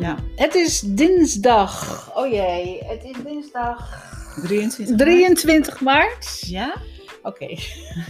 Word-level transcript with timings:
Ja. 0.00 0.16
Het 0.36 0.54
is 0.54 0.80
dinsdag. 0.80 2.10
Oh 2.16 2.30
jee, 2.30 2.78
het 2.84 3.04
is 3.04 3.16
dinsdag 3.24 4.08
23. 4.42 4.96
23 4.96 5.80
maart. 5.80 6.40
Ja? 6.46 6.74
Oké, 7.22 7.44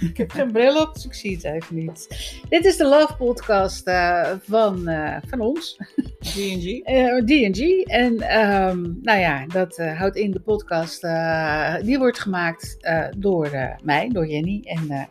ik 0.00 0.16
heb 0.16 0.30
geen 0.30 0.52
bril 0.52 0.80
op, 0.80 0.94
dus 0.94 1.04
ik 1.04 1.14
zie 1.14 1.34
het 1.34 1.44
even 1.44 1.76
niet. 1.76 2.06
Dit 2.48 2.64
is 2.64 2.76
de 2.76 2.84
Love 2.84 3.16
Podcast 3.16 3.86
eh, 3.86 4.30
van, 4.42 4.88
eh, 4.88 5.16
van 5.28 5.40
ons, 5.40 5.76
D&G. 6.20 6.80
eh, 6.82 7.16
D&G. 7.24 7.82
En 7.86 8.20
ehm, 8.20 8.82
nou 9.02 9.18
ja, 9.18 9.46
dat 9.46 9.78
eh, 9.78 9.98
houdt 9.98 10.16
in 10.16 10.30
de 10.30 10.40
podcast. 10.40 11.04
eh, 11.04 11.74
die 11.82 11.98
wordt 11.98 12.18
gemaakt 12.18 12.76
eh, 12.80 13.06
door 13.16 13.46
eh, 13.46 13.76
mij, 13.82 14.08
door 14.08 14.26
Jenny 14.26 14.60
en 14.64 14.90
eh, 14.90 15.02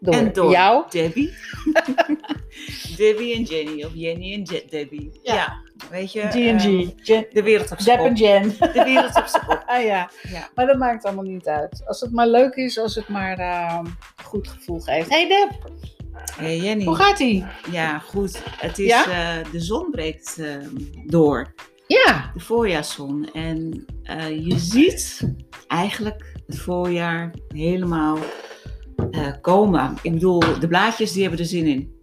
door, 0.00 0.14
En 0.14 0.32
door 0.32 0.50
jou. 0.50 0.84
Debbie. 0.90 1.32
Debbie 2.96 3.34
en 3.34 3.42
Jenny. 3.42 3.84
Of 3.84 3.90
Jenny 3.94 4.32
en 4.32 4.40
Je- 4.44 4.64
Debbie. 4.70 5.10
Ja. 5.22 5.34
Ja. 5.34 5.64
Weet 5.90 6.12
je? 6.12 6.20
D&G. 6.28 7.08
ehm, 7.08 7.22
de 7.32 7.42
wereld 7.42 7.72
op 7.72 7.80
zijn 7.80 7.98
en 7.98 8.04
kop. 8.08 8.16
Jen. 8.16 8.48
De 8.58 8.82
wereld 8.84 9.16
op 9.16 9.26
zijn 9.26 9.44
kop. 9.46 9.54
Ah 9.66 9.82
ja, 9.84 10.10
Ja. 10.28 10.48
maar 10.54 10.66
dat 10.66 10.76
maakt 10.78 11.04
allemaal 11.04 11.24
niet 11.24 11.46
uit. 11.46 11.82
Als 11.86 12.00
het 12.00 12.12
maar 12.12 12.26
leuk 12.28 12.54
is, 12.54 12.78
als 12.78 12.94
het 12.94 13.08
maar 13.08 13.38
een 13.38 13.86
goed 14.24 14.48
gevoel 14.48 14.80
geeft. 14.80 15.08
Hey 15.10 15.28
Deb, 15.28 15.70
Hey 16.36 16.56
Jenny. 16.56 16.84
hoe 16.84 16.94
gaat 16.94 17.18
ie? 17.18 17.44
Ja, 17.70 17.98
goed. 17.98 18.42
Het 18.56 18.78
is, 18.78 18.86
Ja? 18.86 19.04
eh, 19.38 19.52
de 19.52 19.60
zon 19.60 19.90
breekt 19.90 20.38
ehm, 20.38 20.68
door. 21.06 21.54
Ja, 21.86 22.30
De 22.34 22.40
voorjaarszon. 22.40 23.28
En 23.32 23.84
eh, 24.02 24.28
je 24.46 24.58
ziet 24.58 25.34
eigenlijk 25.66 26.32
het 26.46 26.58
voorjaar 26.58 27.30
helemaal 27.48 28.18
eh, 29.10 29.32
komen. 29.40 29.94
Ik 30.02 30.12
bedoel, 30.12 30.38
de 30.60 30.68
blaadjes 30.68 31.12
die 31.12 31.22
hebben 31.22 31.40
er 31.40 31.46
zin 31.46 31.66
in. 31.66 31.94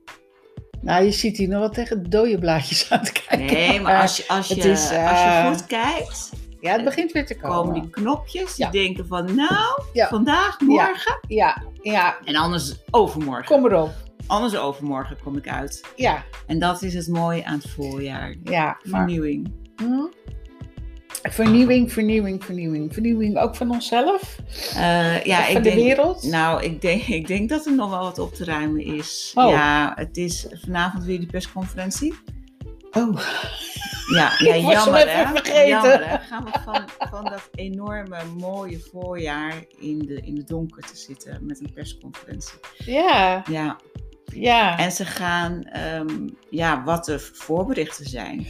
Nou 0.83 1.03
je 1.03 1.11
ziet 1.11 1.37
hier 1.37 1.47
nog 1.47 1.59
wel 1.59 1.69
tegen 1.69 2.09
dode 2.09 2.37
blaadjes 2.39 2.89
aan 2.91 3.03
te 3.03 3.11
kijken. 3.11 3.45
Nee, 3.45 3.79
maar 3.81 4.01
als 4.01 4.17
je, 4.17 4.27
als 4.27 4.47
je, 4.47 4.69
als 4.71 4.89
eh, 4.91 5.43
je 5.43 5.49
goed 5.53 5.65
kijkt, 5.65 6.29
Ja, 6.61 6.71
het 6.73 6.83
begint 6.83 7.11
weer 7.11 7.25
te 7.25 7.35
komen. 7.37 7.55
komen 7.57 7.73
die 7.81 7.89
knopjes 7.89 8.55
die 8.55 8.65
Ja. 8.65 8.71
denken 8.71 9.07
van 9.07 9.35
nou, 9.35 9.81
Ja. 9.93 10.07
vandaag, 10.07 10.59
morgen. 10.59 11.19
Ja, 11.27 11.63
ja, 11.81 12.17
En 12.25 12.35
anders 12.35 12.75
overmorgen. 12.91 13.45
kom 13.45 13.65
erop. 13.65 13.91
Anders 14.27 14.55
overmorgen 14.57 15.17
kom 15.23 15.37
ik 15.37 15.49
uit. 15.49 15.81
Ja, 15.95 16.23
En 16.47 16.59
dat 16.59 16.81
is 16.81 16.93
het 16.93 17.07
mooie 17.07 17.45
aan 17.45 17.53
het 17.57 17.69
voorjaar. 17.69 18.35
ja. 18.43 18.63
Maar, 18.83 19.01
Vernieuwing. 19.01 19.51
hm? 19.75 20.05
Vernieuwing, 21.29 21.91
vernieuwing, 21.91 22.43
vernieuwing. 22.43 22.93
Vernieuwing 22.93 23.37
ook 23.37 23.55
van 23.55 23.71
onszelf? 23.71 24.37
Eh, 24.75 25.23
ja, 25.23 25.39
Of 25.39 25.45
van 25.45 25.55
ik 25.57 25.63
de 25.63 25.69
denk, 25.69 25.75
wereld? 25.75 26.23
Nou, 26.23 26.63
ik 26.63 26.81
denk, 26.81 27.01
ik 27.19 27.27
denk 27.27 27.49
dat 27.49 27.65
er 27.65 27.75
nog 27.75 27.89
wel 27.89 27.99
wat 28.01 28.19
op 28.19 28.33
te 28.33 28.43
ruimen 28.45 28.83
is. 28.83 29.31
Oh. 29.35 29.49
Ja, 29.49 29.91
het 29.95 30.17
is 30.17 30.47
vanavond 30.51 31.03
weer 31.03 31.19
die 31.19 31.27
persconferentie. 31.27 32.13
Oh, 32.91 33.19
Ja, 34.13 34.31
ja 34.47 34.57
jammer 34.57 35.09
hè. 35.09 35.61
Jammer 35.63 36.09
hè. 36.09 36.17
Gaan 36.17 36.43
we 36.43 36.51
van, 36.63 36.83
van 37.09 37.23
dat 37.23 37.49
enorme 37.55 38.17
mooie 38.37 38.79
voorjaar 38.79 39.65
in 39.79 39.99
de, 39.99 40.21
in 40.21 40.35
de 40.35 40.43
donker 40.43 40.81
te 40.83 40.97
zitten 40.97 41.45
met 41.45 41.59
een 41.59 41.73
persconferentie. 41.73 42.59
ja, 42.77 43.43
Ja, 43.49 43.79
ja. 44.25 44.77
en 44.77 44.91
ze 44.91 45.05
gaan, 45.05 45.63
ehm, 45.63 46.27
ja, 46.49 46.83
wat 46.83 47.05
de 47.05 47.19
voorberichten 47.19 48.05
zijn, 48.05 48.47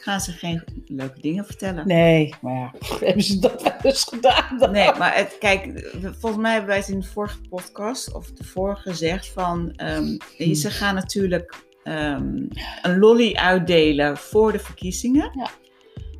gaan 0.00 0.20
ze 0.20 0.32
geen 0.32 0.62
leuke 0.86 1.20
dingen 1.20 1.44
vertellen. 1.44 1.86
Nee, 1.86 2.34
maar 2.40 2.54
ja, 2.54 2.72
hebben 3.06 3.22
ze 3.22 3.38
dat 3.38 3.62
wel 3.62 3.72
eens 3.82 4.04
gedaan 4.04 4.58
dan? 4.58 4.70
Nee, 4.70 4.92
maar 4.98 5.16
het, 5.16 5.36
kijk, 5.38 5.90
volgens 6.00 6.42
mij 6.42 6.52
hebben 6.52 6.70
wij 6.70 6.78
het 6.78 6.88
in 6.88 7.00
de 7.00 7.06
vorige 7.06 7.40
podcast 7.48 8.14
of 8.14 8.32
de 8.32 8.44
vorige 8.44 8.90
gezegd 8.90 9.28
van, 9.28 9.72
ehm, 9.76 10.16
ze 10.54 10.70
gaan 10.70 10.94
natuurlijk 10.94 11.64
ehm, 11.82 12.46
een 12.82 12.98
lolly 12.98 13.34
uitdelen 13.34 14.16
voor 14.16 14.52
de 14.52 14.58
verkiezingen. 14.58 15.30
Ja. 15.34 15.50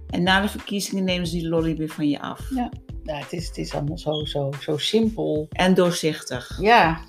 En 0.06 0.22
na 0.22 0.40
de 0.40 0.48
verkiezingen 0.48 1.04
nemen 1.04 1.26
ze 1.26 1.36
die 1.36 1.48
lolly 1.48 1.76
weer 1.76 1.88
van 1.88 2.08
je 2.08 2.20
af. 2.20 2.50
Ja. 2.54 2.70
Ja, 3.02 3.16
het, 3.16 3.32
is, 3.32 3.46
het 3.46 3.58
is 3.58 3.74
allemaal 3.74 3.98
zo, 3.98 4.24
zo, 4.24 4.50
zo 4.60 4.76
simpel. 4.76 5.46
En 5.50 5.74
doorzichtig. 5.74 6.58
Ja, 6.60 7.00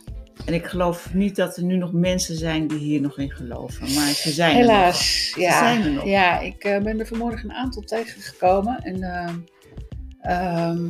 En 0.45 0.53
ik 0.53 0.65
geloof 0.65 1.13
niet 1.13 1.35
dat 1.35 1.57
er 1.57 1.63
nu 1.63 1.77
nog 1.77 1.93
mensen 1.93 2.35
zijn 2.35 2.67
die 2.67 2.77
hier 2.77 3.01
nog 3.01 3.17
in 3.17 3.31
geloven. 3.31 3.93
Maar 3.93 4.13
ze 4.13 4.31
zijn 4.31 4.55
er 4.55 4.61
nog. 4.61 4.71
helaas. 4.71 5.33
Ja, 5.35 5.57
zijn 5.57 5.83
er 5.83 5.91
nog. 5.91 6.05
ja 6.05 6.39
ik 6.39 6.63
eh, 6.63 6.81
ben 6.81 6.99
er 6.99 7.07
vanmorgen 7.07 7.49
een 7.49 7.55
aantal 7.55 7.81
tegengekomen. 7.81 8.79
En 8.79 9.03
ehm, 10.21 10.89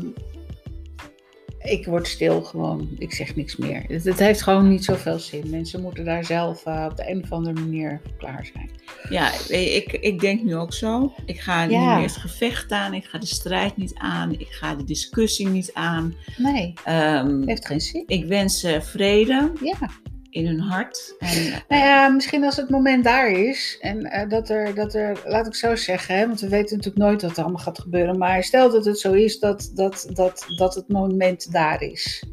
ik 1.64 1.86
word 1.86 2.08
stil 2.08 2.42
gewoon. 2.42 2.90
Ik 2.98 3.14
zeg 3.14 3.36
niks 3.36 3.56
meer. 3.56 3.84
Het, 3.88 4.04
het 4.04 4.20
heeft 4.20 4.42
gewoon 4.42 4.70
niet 4.70 4.86
zoveel 4.86 5.20
zin. 5.20 5.50
Mensen 5.50 5.82
moeten 5.82 6.06
daar 6.06 6.26
zelf 6.26 6.66
eh, 6.66 6.88
op 6.90 6.98
de 6.98 7.10
een 7.10 7.24
of 7.24 7.32
andere 7.32 7.60
manier 7.60 8.02
klaar 8.18 8.50
zijn. 8.54 8.70
Ja, 9.10 9.32
ik, 9.48 9.92
ik 9.92 10.20
denk 10.20 10.44
nu 10.44 10.56
ook 10.56 10.74
zo. 10.74 11.14
Ik 11.26 11.40
ga 11.40 11.64
Ja. 11.64 11.68
niet 11.68 11.96
meer 11.96 12.08
het 12.08 12.18
gevecht 12.18 12.72
aan. 12.72 12.94
Ik 12.94 13.06
ga 13.06 13.18
de 13.18 13.26
strijd 13.26 13.78
niet 13.78 13.94
aan. 13.96 14.32
Ik 14.32 14.48
ga 14.50 14.76
de 14.76 14.84
discussie 14.84 15.48
niet 15.48 15.74
aan. 15.74 16.16
Nee, 16.38 16.74
Ehm, 16.86 17.42
heeft 17.48 17.66
geen 17.68 17.82
zin. 17.82 18.04
Ik 18.08 18.26
wens 18.26 18.60
ze 18.60 18.80
vrede 18.82 19.52
Ja. 19.62 19.90
In 20.32 20.48
hun 20.48 20.60
hart. 20.60 21.16
En, 21.20 21.64
Nou 21.68 21.84
ja, 21.84 22.10
misschien 22.10 22.44
als 22.44 22.56
het 22.56 22.70
moment 22.70 23.04
daar 23.04 23.32
is. 23.32 23.78
En 23.82 24.06
eh, 24.06 24.30
dat, 24.30 24.50
er, 24.50 24.76
dat 24.76 24.94
er, 24.94 25.22
laat 25.26 25.48
ik 25.48 25.56
zo 25.56 25.76
zeggen, 25.76 26.16
hè, 26.16 26.28
want 26.28 26.40
we 26.40 26.50
weten 26.50 26.78
natuurlijk 26.78 27.04
nooit 27.04 27.22
wat 27.22 27.38
er 27.38 27.44
allemaal 27.44 27.64
gaat 27.64 27.80
gebeuren. 27.80 28.18
Maar 28.18 28.44
stel 28.44 28.72
dat 28.72 28.86
het 28.86 29.00
zo 29.00 29.12
is 29.12 29.40
dat, 29.40 29.72
dat, 29.76 30.08
dat, 30.14 30.46
dat 30.56 30.76
het 30.76 30.88
moment 30.88 31.52
daar 31.52 31.82
is. 31.82 32.24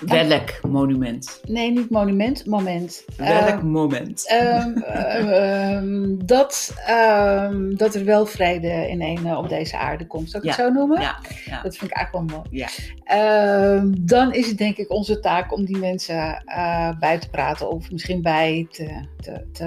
Welk 0.00 0.60
monument? 0.68 1.40
Nee, 1.48 1.70
niet 1.70 1.90
monument, 1.90 2.46
moment. 2.46 3.04
Welk 3.16 3.30
Ehm, 3.58 3.66
moment? 3.66 4.26
ehm, 4.28 4.76
eh, 4.76 5.72
ehm, 5.76 6.16
dat, 6.24 6.74
dat 7.76 7.94
er 7.94 8.04
wel 8.04 8.26
vrede 8.26 8.88
in 8.88 9.02
een 9.02 9.36
op 9.36 9.48
deze 9.48 9.78
aarde 9.78 10.06
komt. 10.06 10.30
Zal 10.30 10.40
ik 10.40 10.46
het 10.46 10.54
zo 10.56 10.70
noemen? 10.70 11.00
ja, 11.00 11.18
ja. 11.44 11.62
Dat 11.62 11.76
vind 11.76 11.90
ik 11.90 11.96
eigenlijk 11.96 12.30
wel 12.30 12.38
mooi. 12.38 12.48
Ja. 12.56 12.68
Dan 13.98 14.32
is 14.32 14.46
het 14.46 14.58
denk 14.58 14.76
ik 14.76 14.90
onze 14.90 15.20
taak 15.20 15.52
om 15.52 15.64
die 15.64 15.78
mensen 15.78 16.42
eh, 16.44 16.98
bij 16.98 17.18
te 17.18 17.30
praten. 17.30 17.70
Of 17.70 17.90
misschien 17.90 18.22
bij 18.22 18.66
te, 18.70 19.00
te, 19.20 19.46
te, 19.52 19.66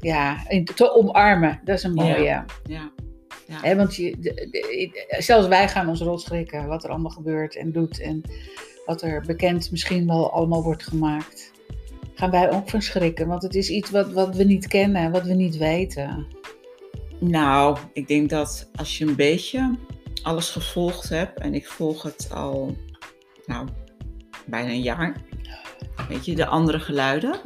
ja, 0.00 0.36
in- 0.48 0.64
te 0.64 0.94
omarmen. 0.94 1.60
Dat 1.64 1.76
is 1.76 1.82
een 1.82 1.94
mooie. 1.94 2.22
Ja. 2.22 2.44
ja. 2.66 3.76
Want 3.76 3.96
je, 3.96 4.16
de- 4.18 4.48
de- 4.50 5.16
zelfs 5.22 5.48
wij 5.48 5.68
gaan 5.68 5.88
ons 5.88 6.00
rot 6.00 6.20
schrikken 6.20 6.66
wat 6.66 6.84
er 6.84 6.90
allemaal 6.90 7.10
gebeurt 7.10 7.56
en 7.56 7.72
doet. 7.72 8.00
En 8.00 8.22
wat 8.88 9.02
er 9.02 9.22
bekend 9.26 9.70
misschien 9.70 10.06
wel 10.06 10.32
allemaal 10.32 10.62
wordt 10.62 10.82
gemaakt. 10.82 11.52
Gaan 12.14 12.30
wij 12.30 12.52
ook 12.52 12.68
van 12.68 12.82
schrikken. 12.82 13.26
Want 13.26 13.42
het 13.42 13.54
is 13.54 13.70
iets 13.70 13.90
wat, 13.90 14.12
wat 14.12 14.36
we 14.36 14.44
niet 14.44 14.66
kennen, 14.66 15.10
wat 15.10 15.22
we 15.22 15.34
niet 15.34 15.56
weten. 15.56 16.26
Nou, 17.18 17.78
ik 17.92 18.08
denk 18.08 18.30
dat 18.30 18.70
als 18.74 18.98
je 18.98 19.06
een 19.06 19.16
beetje 19.16 19.76
alles 20.22 20.50
gevolgd 20.50 21.08
hebt, 21.08 21.40
en 21.40 21.54
ik 21.54 21.66
volg 21.66 22.02
het 22.02 22.28
al, 22.34 22.76
nou, 23.46 23.68
bijna 24.46 24.68
een 24.68 24.82
jaar, 24.82 25.16
weet 26.08 26.24
je, 26.24 26.34
de 26.34 26.46
andere 26.46 26.80
geluiden, 26.80 27.40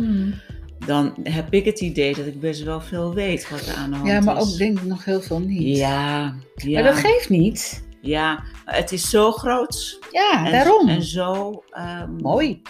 dan 0.87 1.15
heb 1.23 1.53
ik 1.53 1.65
het 1.65 1.81
idee 1.81 2.15
dat 2.15 2.27
ik 2.27 2.41
best 2.41 2.63
wel 2.63 2.81
veel 2.81 3.15
weet 3.15 3.51
wat 3.51 3.67
er 3.67 3.75
aan 3.75 3.91
de 3.91 3.97
hand 3.97 4.09
is. 4.09 4.15
Ja, 4.15 4.21
maar 4.21 4.41
ook 4.41 4.57
denk 4.57 4.79
ik 4.79 4.85
nog 4.85 5.05
heel 5.05 5.21
veel 5.21 5.41
niet. 5.41 5.77
Ja, 5.77 6.35
ja. 6.55 6.83
Maar 6.83 6.93
dat 6.93 7.01
geeft 7.01 7.29
niet. 7.29 7.91
Ja, 8.05 8.43
het 8.65 8.93
is 8.93 9.11
zo 9.11 9.33
groot. 9.33 9.99
Ja, 10.11 10.45
En, 10.47 10.53
daarom. 10.53 10.89
En 10.89 11.03
zo... 11.03 11.63
ehm, 11.71 12.11
Mooi. 12.13 12.63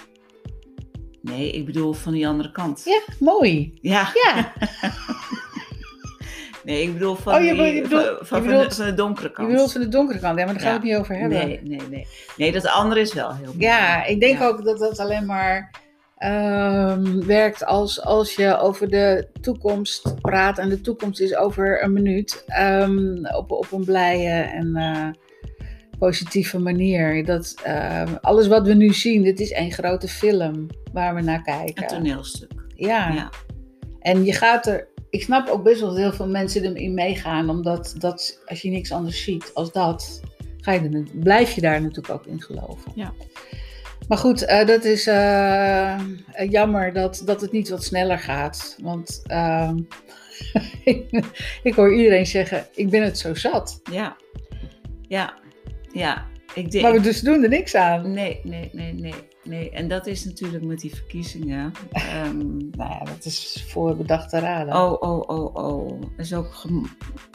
Nee, 1.22 1.50
ik 1.52 1.66
bedoel 1.66 1.92
van 1.92 2.12
die 2.12 2.28
andere 2.28 2.52
kant. 2.52 2.82
Ja, 2.84 3.00
mooi. 3.18 3.78
Ja, 3.80 4.08
Ja, 4.24 4.52
nee, 6.64 6.82
ik 6.82 6.92
bedoel 6.92 7.14
van, 7.14 7.34
Oh, 7.34 7.40
je 7.44 7.54
die- 7.54 7.82
bedoelt- 7.82 8.04
je 8.04 8.16
van, 8.18 8.26
van, 8.26 8.42
je 8.42 8.48
de- 8.48 8.54
bedoelt- 8.54 8.74
van 8.74 8.84
de 8.86 8.94
donkere 8.94 9.28
je 9.28 9.34
kant. 9.34 9.48
bedoelt 9.48 9.72
van 9.72 9.80
de 9.80 9.88
donkere 9.88 10.18
kant. 10.18 10.38
Ja, 10.38 10.44
maar 10.44 10.54
daar 10.54 10.62
gaan 10.62 10.72
we 10.72 10.78
het 10.78 10.88
niet 10.88 10.96
over 10.96 11.16
hebben. 11.18 11.38
Nee, 11.38 11.60
nee, 11.62 11.80
nee. 11.90 12.06
Nee, 12.36 12.52
dat 12.52 12.66
andere 12.66 13.00
is 13.00 13.12
wel 13.14 13.34
heel 13.34 13.44
mooi. 13.46 13.58
Ja, 13.58 14.04
ik 14.04 14.20
denk 14.20 14.38
Ja. 14.38 14.46
ook 14.46 14.64
dat 14.64 14.78
dat 14.78 14.98
alleen 14.98 15.26
maar 15.26 15.70
ehm, 16.22 17.26
werkt 17.26 17.64
als, 17.64 18.02
als 18.02 18.34
je 18.34 18.58
over 18.58 18.90
de 18.90 19.28
toekomst 19.40 20.20
praat. 20.20 20.58
En 20.58 20.68
de 20.68 20.80
toekomst 20.80 21.20
is 21.20 21.36
over 21.36 21.82
een 21.82 21.92
minuut. 21.92 22.44
ehm, 22.46 23.26
op, 23.36 23.50
op 23.50 23.72
een 23.72 23.84
blije 23.84 24.30
en 24.30 24.76
eh, 24.76 25.08
positieve 25.98 26.58
manier. 26.58 27.24
Dat 27.24 27.54
ehm, 27.64 28.14
alles 28.20 28.46
wat 28.46 28.66
we 28.66 28.74
nu 28.74 28.92
zien, 28.94 29.22
dit 29.22 29.40
is 29.40 29.50
één 29.52 29.72
grote 29.72 30.08
film 30.08 30.66
waar 30.92 31.14
we 31.14 31.20
naar 31.20 31.42
kijken. 31.42 31.82
Een 31.82 31.88
toneelstuk. 31.88 32.52
Ja. 32.74 33.12
Ja. 33.12 33.30
En 34.00 34.24
je 34.24 34.32
gaat 34.32 34.66
er. 34.66 34.88
Ik 35.10 35.22
snap 35.22 35.48
ook 35.48 35.62
best 35.62 35.80
wel 35.80 35.88
dat 35.88 35.98
heel 35.98 36.12
veel 36.12 36.28
mensen 36.28 36.64
erin 36.64 36.94
meegaan, 36.94 37.50
omdat 37.50 37.94
dat, 37.98 38.40
als 38.46 38.62
je 38.62 38.70
niks 38.70 38.92
anders 38.92 39.22
ziet 39.24 39.50
als 39.54 39.72
dat, 39.72 40.20
ga 40.60 40.72
je 40.72 40.88
er, 40.88 41.06
blijf 41.12 41.52
je 41.52 41.60
daar 41.60 41.80
natuurlijk 41.82 42.14
ook 42.14 42.26
in 42.26 42.42
geloven. 42.42 42.92
Ja. 42.94 43.12
Maar 44.08 44.18
goed, 44.18 44.44
eh, 44.44 44.66
dat 44.66 44.84
is 44.84 45.06
eh, 45.06 46.00
jammer 46.48 46.92
dat, 46.92 47.22
dat 47.24 47.40
het 47.40 47.52
niet 47.52 47.68
wat 47.68 47.84
sneller 47.84 48.18
gaat. 48.18 48.78
Want 48.82 49.22
ehm, 49.26 49.78
ik 51.62 51.74
hoor 51.74 51.94
iedereen 51.94 52.26
zeggen, 52.26 52.66
ik 52.74 52.90
ben 52.90 53.02
het 53.02 53.18
zo 53.18 53.34
zat. 53.34 53.80
Ja. 53.90 54.16
Ja. 55.08 55.34
Ja. 55.92 56.26
Ik 56.54 56.70
denk... 56.70 56.84
Maar 56.84 56.92
we 56.92 57.00
dus 57.00 57.20
doen 57.20 57.42
er 57.42 57.48
niks 57.48 57.74
aan. 57.74 58.12
Nee, 58.12 58.40
nee, 58.42 58.70
nee, 58.72 58.92
nee. 58.92 59.14
nee, 59.44 59.70
en 59.70 59.88
dat 59.88 60.06
is 60.06 60.24
natuurlijk 60.24 60.64
met 60.64 60.80
die 60.80 60.94
verkiezingen. 60.94 61.72
ehm, 61.92 62.46
Nou 62.78 62.90
ja, 62.90 62.98
dat 63.04 63.24
is 63.24 63.64
voor 63.68 63.96
bedachte 63.96 64.38
raden. 64.38 64.74
oh, 64.74 65.02
oh, 65.02 65.28
oh, 65.28 65.54
oh. 65.54 66.00
Er 66.00 66.22
is 66.22 66.34
ook 66.34 66.66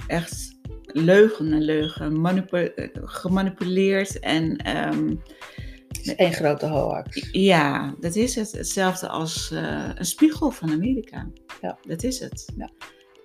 echt 0.07 0.55
leugen 0.85 1.53
en 1.53 1.61
leugen. 1.61 2.21
eh, 2.51 2.87
gemanipuleerd 2.93 4.19
en 4.19 4.55
ehm, 4.57 5.15
Één 6.15 6.33
grote 6.33 6.65
hoax. 6.65 7.30
ja, 7.31 7.95
dat 8.00 8.15
is 8.15 8.36
het. 8.36 8.51
Hetzelfde 8.51 9.07
als 9.07 9.51
eh, 9.51 9.89
een 9.95 10.06
spiegel 10.06 10.51
van 10.51 10.71
Amerika. 10.71 11.27
Ja. 11.62 11.77
Dat 11.81 12.04
is 12.04 12.19
het. 12.19 12.50
Ja. 12.57 12.69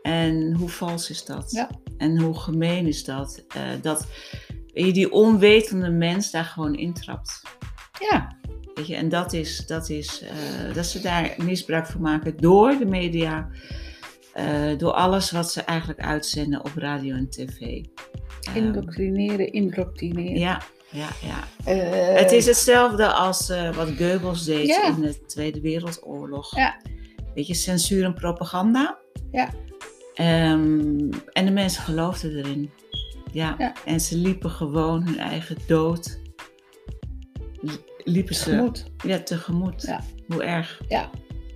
En 0.03 0.55
hoe 0.55 0.69
vals 0.69 1.11
is 1.11 1.25
dat? 1.25 1.51
Ja. 1.51 1.71
En 1.97 2.21
hoe 2.21 2.39
gemeen 2.39 2.87
is 2.87 3.05
dat? 3.05 3.45
Eh, 3.49 3.63
dat 3.83 4.07
je 4.67 4.93
die 4.93 5.13
onwetende 5.13 5.91
mens 5.91 6.31
daar 6.31 6.45
gewoon 6.45 6.75
intrapt. 6.75 7.43
Ja, 8.11 8.41
Weet 8.75 8.87
je, 8.87 8.95
en 8.95 9.09
dat 9.09 9.33
is, 9.33 9.67
dat 9.67 9.89
is 9.89 10.23
eh, 10.23 10.75
dat 10.75 10.87
ze 10.87 11.01
daar 11.01 11.35
misbruik 11.45 11.87
van 11.87 12.01
maken 12.01 12.37
door 12.37 12.79
de 12.79 12.87
media, 12.87 13.49
door 14.77 14.93
alles 14.93 15.31
wat 15.31 15.53
ze 15.53 15.63
eigenlijk 15.63 16.01
uitzenden 16.01 16.65
op 16.65 16.73
radio 16.75 17.15
en 17.15 17.31
tv. 17.31 17.85
Ehm, 18.43 18.57
indoctrineren, 18.57 19.53
indoctrineren. 19.53 20.39
ja, 20.39 20.63
ja, 20.93 21.09
ja. 21.23 21.45
Eh, 21.65 22.15
het 22.21 22.33
is 22.33 22.47
hetzelfde 22.47 23.07
als 23.13 23.49
eh, 23.49 23.75
wat 23.75 23.89
Goebbels 23.97 24.45
deed 24.45 24.67
Ja. 24.67 24.87
in 24.87 25.01
de 25.01 25.25
Tweede 25.27 25.61
Wereldoorlog. 25.61 26.57
Ja. 26.57 26.81
Weet 27.35 27.47
je, 27.47 27.55
censuur 27.55 28.05
en 28.05 28.15
propaganda. 28.15 28.99
Ja. 29.31 29.51
Ehm, 30.15 31.11
en 31.33 31.45
de 31.45 31.51
mensen 31.51 31.83
geloofden 31.83 32.37
erin. 32.37 32.71
Ja. 33.33 33.55
Ja. 33.59 33.73
En 33.85 34.01
ze 34.01 34.17
liepen 34.17 34.51
gewoon 34.51 35.03
hun 35.05 35.19
eigen 35.19 35.57
dood. 35.67 36.21
li- 37.61 37.85
Liepen 38.05 38.35
ze 38.35 38.45
tegemoet. 38.45 38.85
ja, 39.05 39.19
tegemoet. 39.23 39.83
Ja. 39.83 40.01
Hoe 40.29 40.43
erg. 40.45 40.81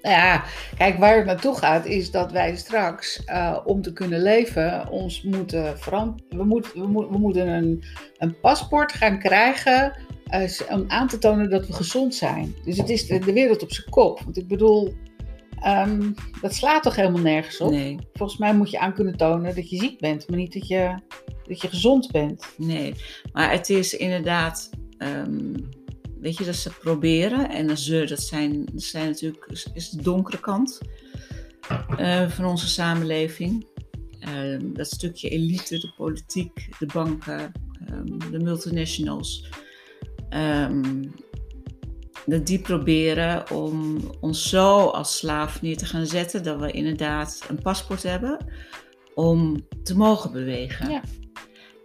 Nou 0.07 0.19
ja, 0.19 0.45
kijk, 0.77 0.99
waar 0.99 1.17
het 1.17 1.27
naartoe 1.27 1.55
gaat 1.57 1.87
is 1.87 2.11
dat 2.11 2.33
wij 2.33 2.57
straks, 2.57 3.25
eh, 3.25 3.59
om 3.65 3.83
te 3.83 3.93
kunnen 3.93 4.23
leven, 4.23 4.89
ons 4.91 5.23
moeten 5.23 5.79
verant- 5.79 6.23
we, 6.29 6.45
moet, 6.45 6.73
we, 6.73 6.87
moet, 6.87 7.09
we 7.09 7.19
moeten 7.19 7.49
een, 7.49 7.85
een 8.19 8.41
paspoort 8.41 8.93
gaan 8.93 9.19
krijgen 9.19 9.93
eh, 10.27 10.51
om 10.71 10.85
aan 10.89 11.09
te 11.09 11.19
tonen 11.19 11.51
dat 11.51 11.67
we 11.67 11.73
gezond 11.73 12.15
zijn. 12.15 12.55
Dus 12.65 12.77
het 12.77 12.91
is 12.91 13.07
de, 13.07 13.19
de 13.19 13.33
wereld 13.33 13.63
op 13.63 13.73
zijn 13.73 13.91
kop. 13.91 14.21
Want 14.25 14.37
ik 14.37 14.49
bedoel, 14.49 14.95
ehm, 15.63 16.13
dat 16.41 16.55
slaat 16.55 16.83
toch 16.83 16.97
helemaal 16.97 17.23
nergens 17.23 17.61
op? 17.61 17.71
Nee, 17.71 17.99
Volgens 18.13 18.39
mij 18.39 18.55
moet 18.55 18.71
je 18.71 18.79
aan 18.79 18.95
kunnen 18.95 19.17
tonen 19.17 19.55
dat 19.55 19.71
je 19.71 19.77
ziek 19.77 20.01
bent, 20.01 20.29
maar 20.29 20.39
niet 20.39 20.53
dat 20.53 20.69
je, 20.69 20.95
dat 21.47 21.61
je 21.61 21.69
gezond 21.69 22.11
bent. 22.11 22.47
nee. 22.57 22.95
Maar 23.33 23.51
het 23.51 23.69
is 23.71 23.97
inderdaad, 23.97 24.71
ehm, 24.99 25.55
weet 26.27 26.37
je, 26.37 26.45
dat 26.45 26.55
ze 26.55 26.71
proberen. 26.71 27.51
En 27.51 27.79
ze, 27.79 28.05
dat 28.05 28.21
zijn, 28.21 28.69
zijn 28.75 29.07
natuurlijk, 29.07 29.47
is 29.75 29.91
de 29.91 30.03
donkere 30.03 30.41
kant 30.41 30.81
eh, 31.97 32.29
van 32.29 32.45
onze 32.45 32.69
samenleving. 32.69 33.67
Ehm, 34.21 34.73
dat 34.73 34.87
stukje 34.87 35.29
elite, 35.29 35.79
de 35.79 35.93
politiek, 35.97 36.69
de 36.79 36.87
banken, 36.87 37.53
ehm, 37.87 38.31
de 38.31 38.39
multinationals. 38.39 39.49
ehm, 40.29 41.05
dat 42.27 42.47
die 42.47 42.59
proberen 42.59 43.51
om 43.51 44.01
ons 44.21 44.49
zo 44.49 44.79
als 44.79 45.17
slaaf 45.17 45.63
neer 45.63 45.77
te 45.77 45.87
gaan 45.87 46.07
zetten 46.07 46.43
dat 46.43 46.61
we 46.61 46.71
inderdaad 46.71 47.45
een 47.49 47.63
paspoort 47.63 48.03
hebben 48.03 48.47
om 49.15 49.67
te 49.83 49.97
mogen 49.97 50.33
bewegen. 50.33 50.91
Ja. 50.91 51.03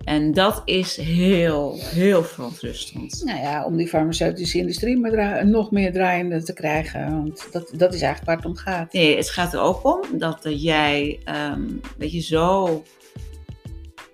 En 0.04 0.34
dat 0.34 0.62
is 0.66 0.98
heel, 0.98 1.76
heel 1.80 2.24
verontrustend. 2.24 3.22
Nou 3.26 3.40
ja, 3.40 3.66
om 3.66 3.78
die 3.78 3.88
farmaceutische 3.88 4.58
industrie 4.58 4.98
maar 4.98 5.48
nog 5.48 5.72
meer 5.72 5.94
draaiende 5.94 6.44
te 6.44 6.54
krijgen. 6.54 7.12
Want 7.12 7.48
dat, 7.52 7.72
dat 7.76 7.94
is 7.94 8.02
eigenlijk 8.02 8.26
waar 8.26 8.36
het 8.36 8.46
om 8.46 8.56
gaat. 8.56 8.94
Nee, 8.94 9.18
het 9.18 9.30
gaat 9.30 9.54
er 9.54 9.60
ook 9.60 9.86
om 9.86 10.18
dat 10.18 10.40
jij, 10.44 11.20
ehm 11.24 11.62
weet 11.98 12.12
je, 12.12 12.22
zo 12.22 12.84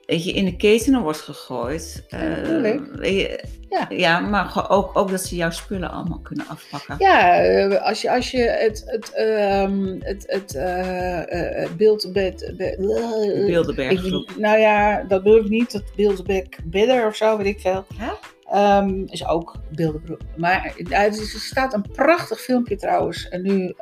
weet 0.08 0.24
je, 0.24 0.32
in 0.32 0.46
de 0.46 0.56
ketenen 0.56 1.02
wordt 1.02 1.20
gegooid. 1.22 2.04
Je, 2.10 3.44
Ja. 3.70 3.86
ja, 3.90 4.20
maar 4.20 4.66
ook, 4.70 4.98
ook 4.98 5.10
dat 5.10 5.22
ze 5.22 5.36
jouw 5.36 5.50
spullen 5.50 5.92
allemaal 5.92 6.20
kunnen 6.20 6.46
afpakken. 6.48 6.96
Ja, 7.00 7.40
eh, 7.44 7.82
als 7.86 8.02
je, 8.02 8.12
als 8.12 8.32
je 8.32 8.42
het, 8.42 8.84
het, 8.86 9.14
ehm, 9.14 9.96
het, 10.00 10.24
het 10.28 11.78
beeld... 11.78 12.10
Be, 12.14 12.54
be, 12.58 13.44
Bilderberggroep. 13.46 14.30
Ik- 14.30 14.38
nou 14.38 14.58
ja, 14.60 15.04
dat 15.04 15.24
bedoel 15.24 15.40
ik 15.40 15.50
niet. 15.50 15.72
Dat 15.72 15.84
Bilderberg 15.96 16.48
Bidder 16.64 17.06
of 17.08 17.16
zo, 17.16 17.38
weet 17.38 17.46
ik 17.46 17.60
veel. 17.60 17.86
Ja? 17.98 18.18
Ehm, 18.52 19.04
is 19.06 19.28
ook 19.28 19.56
Bilderberg. 19.76 20.20
Maar 20.38 20.74
er 20.90 21.14
staat 21.24 21.74
een 21.74 21.86
prachtig 21.92 22.40
filmpje 22.42 22.76
trouwens. 22.76 23.30
En 23.30 23.42
nu, 23.42 23.74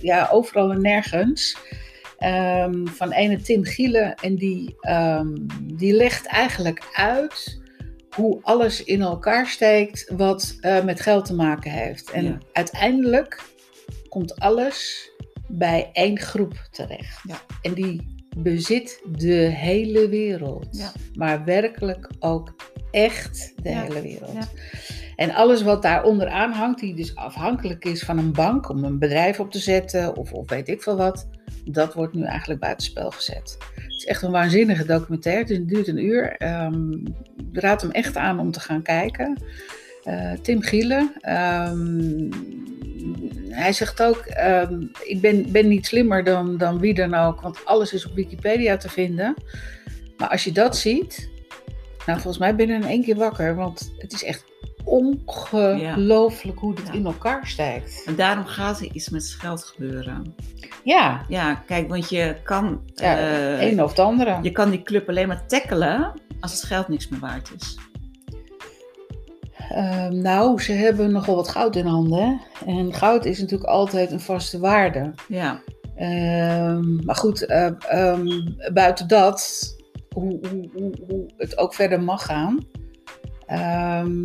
ja, 0.00 0.28
overal 0.32 0.70
en 0.70 0.80
nergens. 0.82 1.56
Ehm, 2.20 2.86
van 2.86 3.12
ene 3.12 3.40
Tim 3.40 3.64
Gielen. 3.64 4.14
En 4.14 4.34
die, 4.36 4.76
ehm, 4.80 5.28
die 5.62 5.92
legt 5.92 6.26
eigenlijk 6.26 6.88
uit 6.94 7.60
hoe 8.16 8.38
alles 8.42 8.84
in 8.84 9.00
elkaar 9.00 9.46
steekt 9.46 10.12
wat 10.16 10.56
eh, 10.60 10.84
met 10.84 11.00
geld 11.00 11.24
te 11.24 11.34
maken 11.34 11.70
heeft. 11.70 12.10
En 12.10 12.24
Ja. 12.24 12.38
uiteindelijk 12.52 13.42
komt 14.08 14.38
alles 14.40 15.10
bij 15.48 15.90
één 15.92 16.18
groep 16.18 16.68
terecht. 16.70 17.20
Ja. 17.28 17.40
En 17.62 17.74
die 17.74 18.18
bezit 18.36 19.02
de 19.16 19.32
hele 19.54 20.08
wereld. 20.08 20.66
Ja. 20.70 20.92
Maar 21.14 21.44
werkelijk 21.44 22.10
ook 22.18 22.54
echt 22.90 23.52
de 23.62 23.68
Ja. 23.68 23.82
hele 23.82 24.02
wereld. 24.02 24.32
Ja. 24.32 24.48
En 25.16 25.34
alles 25.34 25.62
wat 25.62 25.82
daar 25.82 26.04
onderaan 26.04 26.52
hangt, 26.52 26.80
die 26.80 26.94
dus 26.94 27.14
afhankelijk 27.14 27.84
is 27.84 28.02
van 28.02 28.18
een 28.18 28.32
bank 28.32 28.68
om 28.68 28.84
een 28.84 28.98
bedrijf 28.98 29.40
op 29.40 29.50
te 29.50 29.58
zetten 29.58 30.16
of, 30.16 30.32
of 30.32 30.48
weet 30.50 30.68
ik 30.68 30.82
veel 30.82 30.96
wat, 30.96 31.28
dat 31.64 31.94
wordt 31.94 32.14
nu 32.14 32.24
eigenlijk 32.24 32.60
buitenspel 32.60 33.10
gezet. 33.10 33.56
Het 33.74 33.92
is 33.96 34.04
echt 34.04 34.22
een 34.22 34.30
waanzinnige 34.30 34.84
documentaire. 34.84 35.54
Het 35.54 35.68
duurt 35.68 35.88
een 35.88 36.04
uur. 36.04 36.36
Ehm, 36.36 36.92
ik 37.52 37.60
raad 37.60 37.82
hem 37.82 37.90
echt 37.90 38.16
aan 38.16 38.38
om 38.38 38.50
te 38.50 38.60
gaan 38.60 38.82
kijken. 38.82 39.42
Eh, 40.04 40.32
Tim 40.32 40.62
Gielen. 40.62 41.12
ehm, 41.20 42.30
hij 43.48 43.72
zegt 43.72 44.02
ook, 44.02 44.16
ehm, 44.16 44.80
ik 45.04 45.20
ben, 45.20 45.52
ben 45.52 45.68
niet 45.68 45.86
slimmer 45.86 46.24
dan, 46.24 46.56
dan 46.58 46.78
wie 46.78 46.94
dan 46.94 47.14
ook, 47.14 47.40
want 47.40 47.64
alles 47.64 47.92
is 47.92 48.06
op 48.06 48.14
Wikipedia 48.14 48.76
te 48.76 48.88
vinden. 48.88 49.34
Maar 50.16 50.28
als 50.28 50.44
je 50.44 50.52
dat 50.52 50.76
ziet, 50.76 51.28
nou 52.06 52.18
volgens 52.20 52.38
mij 52.38 52.54
ben 52.54 52.70
in 52.70 52.84
één 52.84 53.02
keer 53.02 53.16
wakker, 53.16 53.54
want 53.54 53.92
het 53.98 54.12
is 54.12 54.24
echt 54.24 54.44
ongelooflijk 54.84 56.58
hoe 56.58 56.74
dit 56.74 56.86
Ja. 56.86 56.92
in 56.92 57.06
elkaar 57.06 57.46
steekt. 57.46 58.02
En 58.06 58.16
daarom 58.16 58.44
gaat 58.44 58.80
er 58.80 58.88
iets 58.92 59.08
met 59.08 59.36
geld 59.38 59.64
gebeuren. 59.64 60.34
Ja, 60.84 61.24
Ja, 61.28 61.54
kijk, 61.54 61.88
want 61.88 62.08
je 62.08 62.36
kan, 62.42 62.80
ja 62.94 63.18
eh, 63.18 63.60
een 63.70 63.82
of 63.82 63.90
het 63.90 63.98
andere. 63.98 64.38
je 64.42 64.50
kan 64.50 64.70
die 64.70 64.82
club 64.82 65.08
alleen 65.08 65.28
maar 65.28 65.46
tackelen 65.46 66.12
als 66.40 66.52
het 66.52 66.62
geld 66.62 66.88
niks 66.88 67.08
meer 67.08 67.20
waard 67.20 67.50
is. 67.56 67.78
Ehm, 69.70 70.20
nou, 70.20 70.60
ze 70.62 70.72
hebben 70.72 71.10
nogal 71.12 71.34
wat 71.34 71.48
goud 71.48 71.76
in 71.76 71.86
handen. 71.86 72.18
Hè? 72.18 72.36
En 72.72 72.94
goud 72.94 73.24
is 73.24 73.38
natuurlijk 73.40 73.70
altijd 73.70 74.10
een 74.12 74.20
vaste 74.20 74.58
waarde. 74.58 75.12
Ja, 75.28 75.60
Ehm, 75.96 77.04
maar 77.04 77.14
goed, 77.16 77.46
eh, 77.46 77.70
ehm, 77.88 78.26
buiten 78.72 79.08
dat, 79.08 79.68
hoe, 80.14 80.38
hoe, 81.08 81.30
het 81.36 81.58
ook 81.58 81.74
verder 81.74 82.02
mag 82.02 82.24
gaan. 82.24 82.66
ehm, 83.46 84.24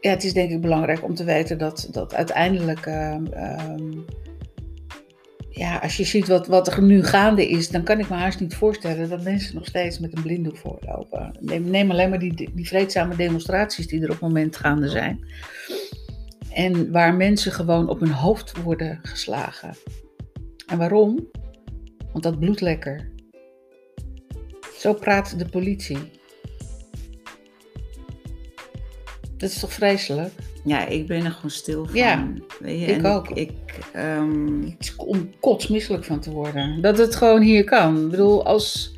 ja, 0.00 0.10
het 0.10 0.24
is 0.24 0.32
denk 0.32 0.50
ik 0.50 0.60
belangrijk 0.60 1.04
om 1.04 1.14
te 1.14 1.24
weten 1.24 1.58
dat, 1.58 1.88
dat 1.90 2.14
uiteindelijk, 2.14 2.86
ehm, 2.86 3.26
ehm, 3.26 3.92
ja, 5.50 5.78
als 5.78 5.96
je 5.96 6.04
ziet 6.04 6.28
wat, 6.28 6.46
wat 6.46 6.72
er 6.72 6.82
nu 6.82 7.04
gaande 7.04 7.48
is, 7.48 7.68
dan 7.68 7.82
kan 7.82 7.98
ik 7.98 8.08
me 8.08 8.16
haast 8.16 8.40
niet 8.40 8.54
voorstellen 8.54 9.08
dat 9.08 9.22
mensen 9.22 9.54
nog 9.54 9.66
steeds 9.66 9.98
met 9.98 10.16
een 10.16 10.22
blinddoek 10.22 10.56
voorlopen. 10.56 11.36
Neem, 11.40 11.70
neem 11.70 11.90
alleen 11.90 12.10
maar 12.10 12.18
die, 12.18 12.50
die 12.54 12.68
vreedzame 12.68 13.16
demonstraties 13.16 13.86
die 13.86 14.00
er 14.00 14.06
op 14.06 14.12
het 14.12 14.20
moment 14.20 14.56
gaande 14.56 14.88
zijn. 14.88 15.26
En 16.52 16.92
waar 16.92 17.14
mensen 17.14 17.52
gewoon 17.52 17.88
op 17.88 18.00
hun 18.00 18.12
hoofd 18.12 18.62
worden 18.62 18.98
geslagen. 19.02 19.76
En 20.66 20.78
waarom? 20.78 21.28
Want 22.12 22.24
dat 22.24 22.38
bloed 22.38 22.60
lekker. 22.60 23.12
Zo 24.84 24.94
praat 24.94 25.38
de 25.38 25.48
politie. 25.48 25.98
Dat 29.36 29.50
is 29.50 29.58
toch 29.58 29.72
vreselijk? 29.72 30.32
ja, 30.64 30.86
ik 30.86 31.06
ben 31.06 31.24
er 31.24 31.30
gewoon 31.30 31.50
stil 31.50 31.86
van. 31.86 31.94
Ja, 31.94 32.32
weet 32.60 32.80
je? 32.80 32.86
ik 32.86 32.96
en 32.96 33.06
ook. 33.06 33.30
Ik, 33.30 33.52
ehm, 33.92 34.70
om 34.96 35.30
kotsmisselijk 35.40 36.04
van 36.04 36.20
te 36.20 36.30
worden. 36.30 36.80
Dat 36.82 36.98
het 36.98 37.16
gewoon 37.16 37.42
hier 37.42 37.64
kan. 37.64 38.04
Ik 38.04 38.10
bedoel, 38.10 38.44
als, 38.44 38.94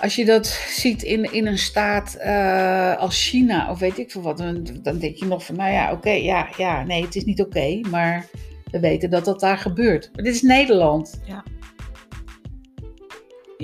als 0.00 0.16
je 0.16 0.24
dat 0.24 0.46
ziet 0.68 1.02
in, 1.02 1.32
in 1.32 1.46
een 1.46 1.58
staat 1.58 2.14
eh, 2.14 2.96
als 2.98 3.28
China 3.28 3.70
of 3.70 3.78
weet 3.78 3.98
ik 3.98 4.10
veel 4.10 4.22
wat, 4.22 4.38
dan, 4.38 4.66
dan 4.82 4.98
denk 4.98 5.16
je 5.16 5.26
nog 5.26 5.44
van, 5.44 5.56
nou 5.56 5.72
ja, 5.72 5.92
oké, 5.92 6.10
ja, 6.10 6.48
ja, 6.56 6.84
nee, 6.84 7.04
het 7.04 7.16
is 7.16 7.24
niet 7.24 7.40
oké, 7.40 7.80
maar 7.90 8.28
we 8.70 8.80
weten 8.80 9.10
dat 9.10 9.24
dat 9.24 9.40
daar 9.40 9.58
gebeurt. 9.58 10.10
Maar 10.14 10.24
dit 10.24 10.34
is 10.34 10.42
Nederland. 10.42 11.20
ja, 11.26 11.44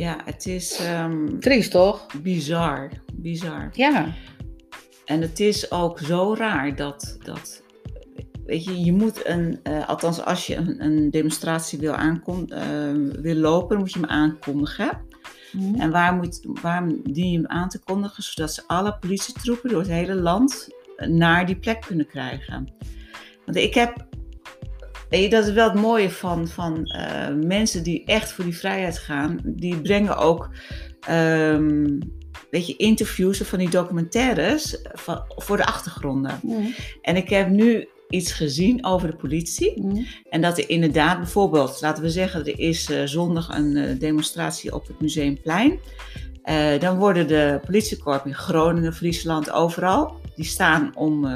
het 0.04 0.46
is 0.46 0.78
ehm, 0.78 1.38
Triest, 1.38 1.70
toch? 1.70 2.06
bizar. 2.22 2.90
Bizar. 3.14 3.68
Ja. 3.72 4.14
En 5.04 5.20
het 5.20 5.40
is 5.40 5.70
ook 5.70 5.98
zo 5.98 6.34
raar 6.34 6.76
dat, 6.76 7.18
dat 7.22 7.62
weet 8.46 8.64
je, 8.64 8.84
je 8.84 8.92
moet 8.92 9.26
een, 9.26 9.60
uh, 9.68 9.88
althans 9.88 10.24
als 10.24 10.46
je 10.46 10.56
een, 10.56 10.84
een 10.84 11.10
demonstratie 11.10 11.78
wil, 11.78 11.94
aankon, 11.94 12.52
uh, 12.52 13.12
wil 13.20 13.34
lopen, 13.34 13.78
moet 13.78 13.92
je 13.92 14.00
hem 14.00 14.08
aankondigen. 14.08 15.04
Mm. 15.52 15.74
En 15.74 15.90
waar, 15.90 16.14
moet, 16.14 16.40
waar 16.62 16.86
dien 17.02 17.30
je 17.30 17.36
hem 17.36 17.46
aan 17.46 17.68
te 17.68 17.78
kondigen? 17.78 18.22
Zodat 18.22 18.52
ze 18.52 18.62
alle 18.66 18.98
politietroepen 18.98 19.70
door 19.70 19.80
het 19.80 19.90
hele 19.90 20.14
land 20.14 20.68
naar 20.96 21.46
die 21.46 21.58
plek 21.58 21.80
kunnen 21.80 22.06
krijgen. 22.06 22.68
Want 23.44 23.56
ik 23.56 23.74
heb, 23.74 24.06
je, 25.10 25.28
dat 25.28 25.46
is 25.46 25.52
wel 25.52 25.70
het 25.70 25.80
mooie 25.80 26.10
van, 26.10 26.48
van 26.48 26.80
uh, 26.84 27.46
mensen 27.46 27.82
die 27.82 28.04
echt 28.04 28.32
voor 28.32 28.44
die 28.44 28.58
vrijheid 28.58 28.98
gaan. 28.98 29.40
Die 29.44 29.80
brengen 29.80 30.16
ook 30.16 30.50
um, 31.10 31.98
weet 32.50 32.66
je, 32.66 32.76
interviews 32.76 33.38
van 33.38 33.58
die 33.58 33.70
documentaires 33.70 34.78
van, 34.92 35.24
voor 35.28 35.56
de 35.56 35.66
achtergronden. 35.66 36.40
Mm. 36.42 36.74
En 37.02 37.16
ik 37.16 37.28
heb 37.28 37.48
nu 37.48 37.88
iets 38.08 38.32
gezien 38.32 38.84
over 38.84 39.10
de 39.10 39.16
politie. 39.16 39.82
Mm. 39.82 40.06
En 40.30 40.40
dat 40.40 40.58
er 40.58 40.70
inderdaad, 40.70 41.18
bijvoorbeeld, 41.18 41.80
laten 41.80 42.02
we 42.02 42.10
zeggen, 42.10 42.44
er 42.44 42.58
is 42.58 42.90
uh, 42.90 43.02
zondag 43.04 43.48
een 43.48 43.76
uh, 43.76 43.98
demonstratie 43.98 44.74
op 44.74 44.86
het 44.86 45.00
Museumplein. 45.00 45.78
Uh, 46.44 46.80
dan 46.80 46.98
worden 46.98 47.28
de 47.28 47.60
politiekorps 47.64 48.24
in 48.24 48.34
Groningen, 48.34 48.94
Friesland, 48.94 49.50
overal. 49.50 50.20
Die 50.36 50.44
staan 50.44 50.96
om 50.96 51.26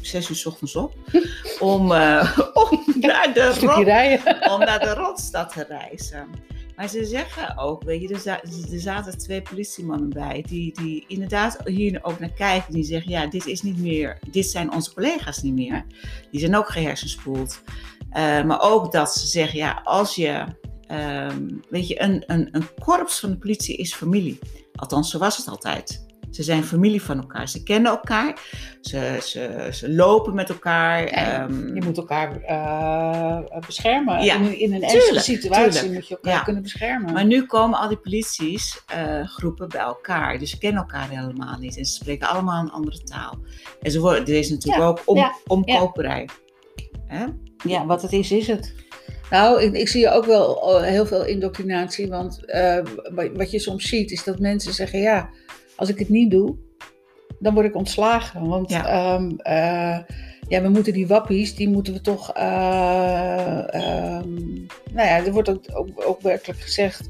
zes 0.00 0.28
uur 0.28 0.36
s 0.36 0.46
ochtends 0.46 0.76
op. 0.76 0.94
om, 1.60 1.80
om, 2.70 2.84
naar 3.00 3.30
de 3.34 3.54
rond, 3.60 4.50
om 4.52 4.58
naar 4.58 4.80
de 4.80 4.94
Rotstad 4.94 5.52
te 5.52 5.64
reizen. 5.68 6.28
Maar 6.76 6.88
ze 6.88 7.04
zeggen 7.04 7.58
ook, 7.58 7.82
weet 7.82 8.00
je, 8.00 8.08
er, 8.08 8.40
er 8.72 8.80
zaten 8.80 9.18
twee 9.18 9.42
politiemannen 9.42 10.08
bij 10.08 10.44
die, 10.48 10.72
die 10.72 11.04
inderdaad 11.08 11.58
hier 11.64 11.98
ook 12.02 12.18
naar 12.18 12.32
kijken. 12.32 12.72
Die 12.72 12.84
zeggen, 12.84 13.10
ja, 13.10 13.26
dit 13.26 13.46
is 13.46 13.62
niet 13.62 13.78
meer, 13.78 14.18
dit 14.30 14.46
zijn 14.46 14.72
onze 14.72 14.94
collega's 14.94 15.42
niet 15.42 15.54
meer. 15.54 15.84
Die 16.30 16.40
zijn 16.40 16.56
ook 16.56 16.68
gehersenspoeld. 16.68 17.62
Uh, 18.16 18.44
maar 18.44 18.60
ook 18.60 18.92
dat 18.92 19.14
ze 19.14 19.26
zeggen, 19.26 19.58
ja, 19.58 19.80
als 19.84 20.14
je, 20.14 20.44
um, 20.90 21.62
weet 21.68 21.88
je, 21.88 22.02
een, 22.02 22.24
een, 22.26 22.48
een 22.52 22.68
korps 22.78 23.20
van 23.20 23.30
de 23.30 23.38
politie 23.38 23.76
is 23.76 23.94
familie. 23.94 24.38
Althans, 24.74 25.10
zo 25.10 25.18
was 25.18 25.36
het 25.36 25.48
altijd. 25.48 26.06
Ze 26.36 26.42
zijn 26.42 26.64
familie 26.64 27.02
van 27.02 27.20
elkaar. 27.20 27.48
Ze 27.48 27.62
kennen 27.62 27.90
elkaar. 27.90 28.38
Ze, 28.80 29.18
ze, 29.22 29.68
ze 29.72 29.92
lopen 29.92 30.34
met 30.34 30.48
elkaar. 30.48 31.10
Ja, 31.10 31.42
um, 31.42 31.74
je 31.74 31.82
moet 31.84 31.96
elkaar 31.96 32.40
uh, 32.48 33.60
beschermen. 33.66 34.24
Ja, 34.24 34.34
in, 34.34 34.58
in, 34.58 34.74
een 34.74 34.82
ernstige 34.82 35.20
situatie 35.20 35.70
tuurlijk. 35.70 35.92
moet 35.92 36.08
je 36.08 36.14
elkaar 36.14 36.32
ja. 36.32 36.42
kunnen 36.42 36.62
beschermen. 36.62 37.12
Maar 37.12 37.26
nu 37.26 37.42
komen 37.42 37.78
al 37.78 37.88
die 37.88 37.96
polities 37.96 38.82
uh, 38.96 39.26
groepen 39.26 39.68
bij 39.68 39.80
elkaar. 39.80 40.38
Dus 40.38 40.50
ze 40.50 40.58
kennen 40.58 40.80
elkaar 40.80 41.08
helemaal 41.08 41.58
niet. 41.58 41.76
En 41.76 41.84
ze 41.84 41.94
spreken 41.94 42.28
allemaal 42.28 42.62
een 42.62 42.70
andere 42.70 43.02
taal. 43.02 43.38
En 43.82 43.90
ze 43.90 44.00
worden, 44.00 44.26
er 44.26 44.38
is 44.38 44.50
natuurlijk 44.50 44.84
ook 44.84 45.02
om, 45.04 45.32
omkoperij. 45.46 46.28
Hè? 47.06 47.26
Ja, 47.64 47.86
wat 47.86 48.02
het 48.02 48.12
is, 48.12 48.30
is 48.30 48.46
het. 48.46 48.74
Nou, 49.30 49.62
ik, 49.62 49.74
ik, 49.74 49.88
zie 49.88 50.10
ook 50.10 50.24
wel 50.24 50.80
heel 50.82 51.06
veel 51.06 51.24
indoctrinatie. 51.24 52.08
Want 52.08 52.40
uh, 52.46 52.78
wat 53.34 53.50
je 53.50 53.58
soms 53.58 53.88
ziet, 53.88 54.10
is 54.10 54.24
dat 54.24 54.38
mensen 54.38 54.72
zeggen: 54.72 55.00
ja 55.00 55.30
als 55.76 55.88
ik 55.88 55.98
het 55.98 56.08
niet 56.08 56.30
doe, 56.30 56.56
dan 57.38 57.54
word 57.54 57.66
ik 57.66 57.74
ontslagen. 57.74 58.46
Want 58.46 58.70
ja. 58.70 59.14
Um, 59.14 59.30
uh, 59.30 59.98
ja, 60.48 60.62
we 60.62 60.68
moeten 60.68 60.92
die 60.92 61.06
wappies, 61.06 61.54
die 61.54 61.68
moeten 61.68 61.92
we 61.92 62.00
toch. 62.00 62.36
Uh, 62.36 63.62
um, 63.74 64.66
nou 64.92 65.08
ja, 65.08 65.24
er 65.24 65.32
wordt 65.32 65.48
ook, 65.48 65.64
ook, 65.72 65.88
ook 66.06 66.20
werkelijk 66.20 66.60
gezegd 66.60 67.08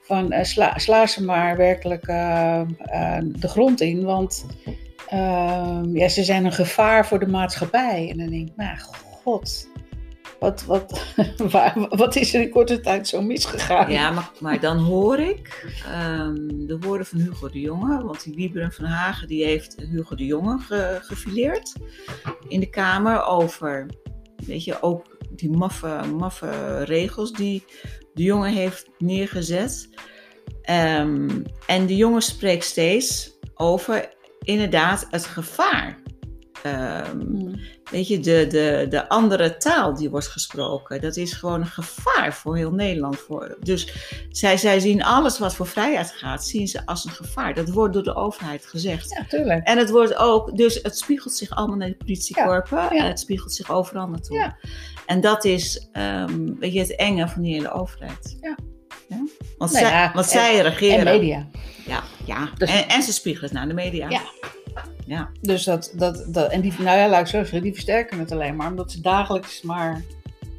van 0.00 0.32
uh, 0.32 0.42
sla, 0.42 0.78
sla, 0.78 1.06
ze 1.06 1.24
maar 1.24 1.56
werkelijk 1.56 2.06
de 2.06 3.48
grond 3.48 3.80
in. 3.80 4.04
Want 4.04 4.46
ehm, 5.08 5.96
ja, 5.96 6.08
ze 6.08 6.24
zijn 6.24 6.44
een 6.44 6.52
gevaar 6.52 7.06
voor 7.06 7.18
de 7.18 7.26
maatschappij. 7.26 8.08
En 8.10 8.18
dan 8.18 8.30
denk 8.30 8.48
ik, 8.48 8.56
nou 8.56 8.78
god. 9.22 9.68
Wat, 10.38 10.64
wat, 10.64 11.04
wat 11.90 12.16
is 12.16 12.34
er 12.34 12.40
in 12.40 12.50
korte 12.50 12.80
tijd 12.80 13.08
zo 13.08 13.22
misgegaan? 13.22 13.90
Ja, 13.90 14.10
maar, 14.10 14.30
maar 14.40 14.60
dan 14.60 14.78
hoor 14.78 15.18
ik 15.18 15.66
um, 16.02 16.66
de 16.66 16.78
woorden 16.78 17.06
van 17.06 17.18
Hugo 17.18 17.48
de 17.48 17.60
Jonge. 17.60 18.04
Want 18.04 18.24
die 18.24 18.34
Wieberen 18.34 18.72
van 18.72 18.84
Hagen 18.84 19.28
die 19.28 19.44
heeft 19.44 19.76
Hugo 19.90 20.14
de 20.14 20.24
Jonge 20.24 20.58
ge, 20.58 20.98
gefileerd 21.02 21.72
in 22.48 22.60
de 22.60 22.70
Kamer 22.70 23.24
over, 23.24 23.86
weet 24.46 24.64
je, 24.64 24.82
ook 24.82 25.16
die 25.30 25.50
maffe, 25.50 26.00
maffe 26.16 26.82
regels 26.84 27.32
die 27.32 27.64
de 28.14 28.22
jongen 28.22 28.52
heeft 28.52 28.90
neergezet. 28.98 29.88
Um, 30.70 31.42
en 31.66 31.86
de 31.86 31.96
jongen 31.96 32.22
spreekt 32.22 32.64
steeds 32.64 33.38
over 33.54 34.14
inderdaad 34.44 35.06
het 35.10 35.24
gevaar 35.24 35.98
Um, 36.66 37.60
Weet 37.90 38.08
je, 38.08 38.20
de, 38.20 38.46
de, 38.48 38.86
de 38.88 39.08
andere 39.08 39.56
taal 39.56 39.94
die 39.94 40.10
wordt 40.10 40.26
gesproken, 40.26 41.00
dat 41.00 41.16
is 41.16 41.32
gewoon 41.32 41.60
een 41.60 41.66
gevaar 41.66 42.34
voor 42.34 42.56
heel 42.56 42.72
Nederland. 42.72 43.16
Voor, 43.18 43.56
dus 43.60 43.92
zij, 44.30 44.56
zij 44.56 44.80
zien 44.80 45.04
alles 45.04 45.38
wat 45.38 45.54
voor 45.54 45.66
vrijheid 45.66 46.12
gaat, 46.12 46.46
zien 46.46 46.68
ze 46.68 46.86
als 46.86 47.04
een 47.04 47.10
gevaar. 47.10 47.54
Dat 47.54 47.68
wordt 47.68 47.94
door 47.94 48.02
de 48.02 48.14
overheid 48.14 48.66
gezegd. 48.66 49.10
Ja, 49.10 49.24
tuurlijk. 49.28 49.66
En 49.66 49.78
het 49.78 49.90
wordt 49.90 50.16
ook, 50.16 50.56
dus 50.56 50.78
het 50.82 50.98
spiegelt 50.98 51.34
zich 51.34 51.50
allemaal 51.50 51.76
naar 51.76 51.88
de 51.88 51.96
politiekorpen 51.96 52.78
ja, 52.78 52.92
ja. 52.92 53.02
en 53.02 53.08
het 53.08 53.20
spiegelt 53.20 53.54
zich 53.54 53.70
overal 53.70 54.08
naartoe. 54.08 54.36
Ja. 54.36 54.56
En 55.06 55.20
dat 55.20 55.44
is, 55.44 55.88
um, 55.92 56.58
weet 56.58 56.72
je, 56.72 56.80
het 56.80 56.96
enge 56.96 57.28
van 57.28 57.42
die 57.42 57.54
hele 57.54 57.72
overheid. 57.72 58.36
Ja. 58.40 58.56
Ja? 59.08 59.24
Want, 59.58 59.72
nou 59.72 59.86
zij, 59.86 60.10
want 60.14 60.26
zij 60.26 60.58
regeren. 60.58 61.06
En 61.06 61.18
media. 61.18 61.46
Ja, 61.86 62.02
ja. 62.24 62.50
Dus, 62.56 62.70
en, 62.70 62.88
en, 62.88 63.02
ze 63.02 63.12
spiegelen 63.12 63.50
het 63.50 63.58
naar 63.58 63.68
de 63.68 63.74
media. 63.74 64.08
Ja. 64.08 64.20
Ja. 65.08 65.30
Dus 65.40 65.64
dat, 65.64 65.92
dat, 65.94 66.24
dat, 66.28 66.50
en 66.50 66.60
die, 66.60 66.72
nou 66.78 66.98
ja, 66.98 67.24
zeggen, 67.24 67.62
die 67.62 67.72
versterken 67.72 68.18
het 68.18 68.32
alleen 68.32 68.56
maar 68.56 68.70
omdat 68.70 68.92
ze 68.92 69.00
dagelijks 69.00 69.62
maar 69.62 70.02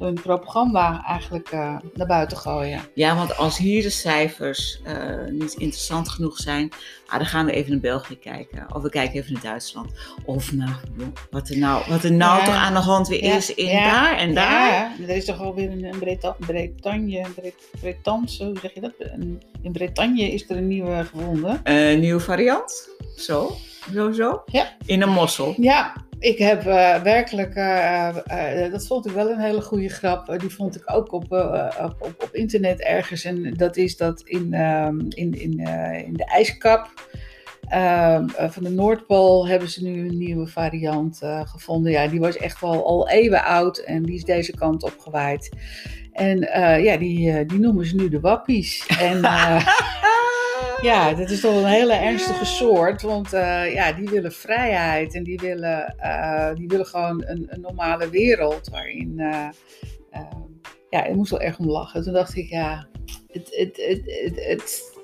hun 0.00 0.14
propaganda 0.14 1.04
eigenlijk 1.06 1.52
uh, 1.52 1.76
naar 1.94 2.06
buiten 2.06 2.36
gooien. 2.36 2.80
Ja, 2.94 3.16
want 3.16 3.36
als 3.36 3.58
hier 3.58 3.82
de 3.82 3.90
cijfers 3.90 4.80
uh, 4.86 5.30
niet 5.30 5.52
interessant 5.52 6.08
genoeg 6.08 6.36
zijn, 6.36 6.72
ah, 7.06 7.16
dan 7.16 7.26
gaan 7.26 7.46
we 7.46 7.52
even 7.52 7.70
naar 7.70 7.80
België 7.80 8.18
kijken. 8.18 8.74
Of 8.74 8.82
we 8.82 8.88
kijken 8.88 9.20
even 9.20 9.32
naar 9.32 9.42
Duitsland. 9.42 9.92
Of 10.24 10.52
nou, 10.52 10.70
wat 11.30 11.48
er 11.48 11.58
nou, 11.58 11.84
wat 11.88 12.04
er 12.04 12.12
nou 12.12 12.38
ja. 12.38 12.44
toch 12.44 12.54
aan 12.54 12.74
de 12.74 12.78
hand 12.78 13.08
weer 13.08 13.24
ja. 13.24 13.36
is 13.36 13.54
in 13.54 13.66
ja. 13.66 13.90
daar 13.90 14.18
en 14.18 14.34
daar. 14.34 14.70
Ja, 14.70 14.92
er 15.02 15.16
is 15.16 15.24
toch 15.24 15.40
alweer 15.40 15.70
een, 15.70 15.84
een 15.84 15.98
Breta 15.98 16.36
Bretagne, 16.38 17.26
Bretanse, 17.80 18.44
hoe 18.44 18.58
zeg 18.58 18.74
je 18.74 18.80
dat? 18.80 18.92
In 19.62 19.72
Bretagne 19.72 20.32
is 20.32 20.50
er 20.50 20.56
een 20.56 20.68
nieuwe 20.68 21.04
gevonden. 21.04 21.60
Een 21.62 22.00
nieuwe 22.00 22.20
variant, 22.20 22.88
zo. 23.16 23.56
Zo, 23.92 24.12
zo? 24.12 24.42
Ja. 24.46 24.76
In 24.86 25.02
een 25.02 25.10
mossel. 25.10 25.54
Ja, 25.56 25.94
ik 26.20 26.38
heb 26.38 26.66
uh, 26.66 27.02
werkelijk, 27.02 27.54
uh, 27.56 28.08
uh, 28.32 28.72
dat 28.72 28.86
vond 28.86 29.06
ik 29.06 29.12
wel 29.12 29.30
een 29.30 29.38
hele 29.38 29.60
goede 29.60 29.88
grap. 29.88 30.38
die 30.38 30.50
vond 30.50 30.76
ik 30.76 30.82
ook 30.94 31.12
op, 31.12 31.32
op, 31.32 31.96
op, 32.00 32.22
op, 32.22 32.28
internet 32.32 32.80
ergens. 32.80 33.24
En 33.24 33.54
dat 33.54 33.76
is 33.76 33.96
dat 33.96 34.22
in, 34.24 34.54
ehm, 34.54 34.98
in, 34.98 35.40
in, 35.40 35.58
in 36.06 36.12
de 36.12 36.24
ijskap 36.24 37.08
ehm, 37.68 38.28
van 38.28 38.62
de 38.62 38.70
Noordpool 38.70 39.48
hebben 39.48 39.68
ze 39.68 39.84
nu 39.84 40.08
een 40.08 40.18
nieuwe 40.18 40.46
variant 40.46 41.20
gevonden. 41.44 41.92
Ja, 41.92 42.06
die 42.06 42.20
was 42.20 42.36
echt 42.36 42.60
wel 42.60 42.86
al 42.86 43.08
eeuwen 43.08 43.44
oud 43.44 43.78
en 43.78 44.02
die 44.02 44.14
is 44.14 44.24
deze 44.24 44.56
kant 44.56 44.82
opgewaaid. 44.82 45.56
En 46.12 46.38
ja, 46.82 46.96
die, 46.96 47.46
die 47.46 47.58
noemen 47.58 47.86
ze 47.86 47.94
nu 47.94 48.08
de 48.08 48.20
wappies. 48.20 48.86
En 48.86 49.20
Ja, 50.82 51.14
dat 51.14 51.30
is 51.30 51.40
toch 51.40 51.54
een 51.54 51.64
hele 51.64 51.92
ernstige 51.92 52.44
soort. 52.44 53.02
Want 53.02 53.34
uh, 53.34 53.72
ja, 53.72 53.92
die 53.92 54.08
willen 54.08 54.32
vrijheid 54.32 55.14
en 55.14 55.22
die 55.22 55.38
willen, 55.38 55.94
uh, 56.02 56.54
die 56.54 56.68
willen 56.68 56.86
gewoon 56.86 57.24
een, 57.26 57.46
een, 57.48 57.60
normale 57.60 58.10
wereld 58.10 58.68
waarin. 58.68 59.14
Uh, 59.16 59.48
ja, 60.90 61.04
ik 61.04 61.14
moest 61.14 61.30
wel 61.30 61.40
erg 61.40 61.58
om 61.58 61.66
lachen. 61.66 62.02
Toen 62.02 62.12
dacht 62.12 62.36
ik, 62.36 62.48
ja, 62.48 62.86
het. 63.26 63.48
het, 63.50 63.76
het, 63.76 64.46
het, 64.46 64.98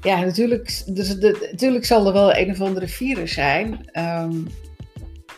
ja, 0.00 0.20
natuurlijk, 0.20 0.82
dus 0.86 1.18
de, 1.18 1.48
natuurlijk 1.50 1.84
zal 1.84 2.06
er 2.06 2.12
wel 2.12 2.36
een 2.36 2.50
of 2.50 2.60
andere 2.60 2.88
virus 2.88 3.32
zijn. 3.32 3.90
Um, 3.98 4.46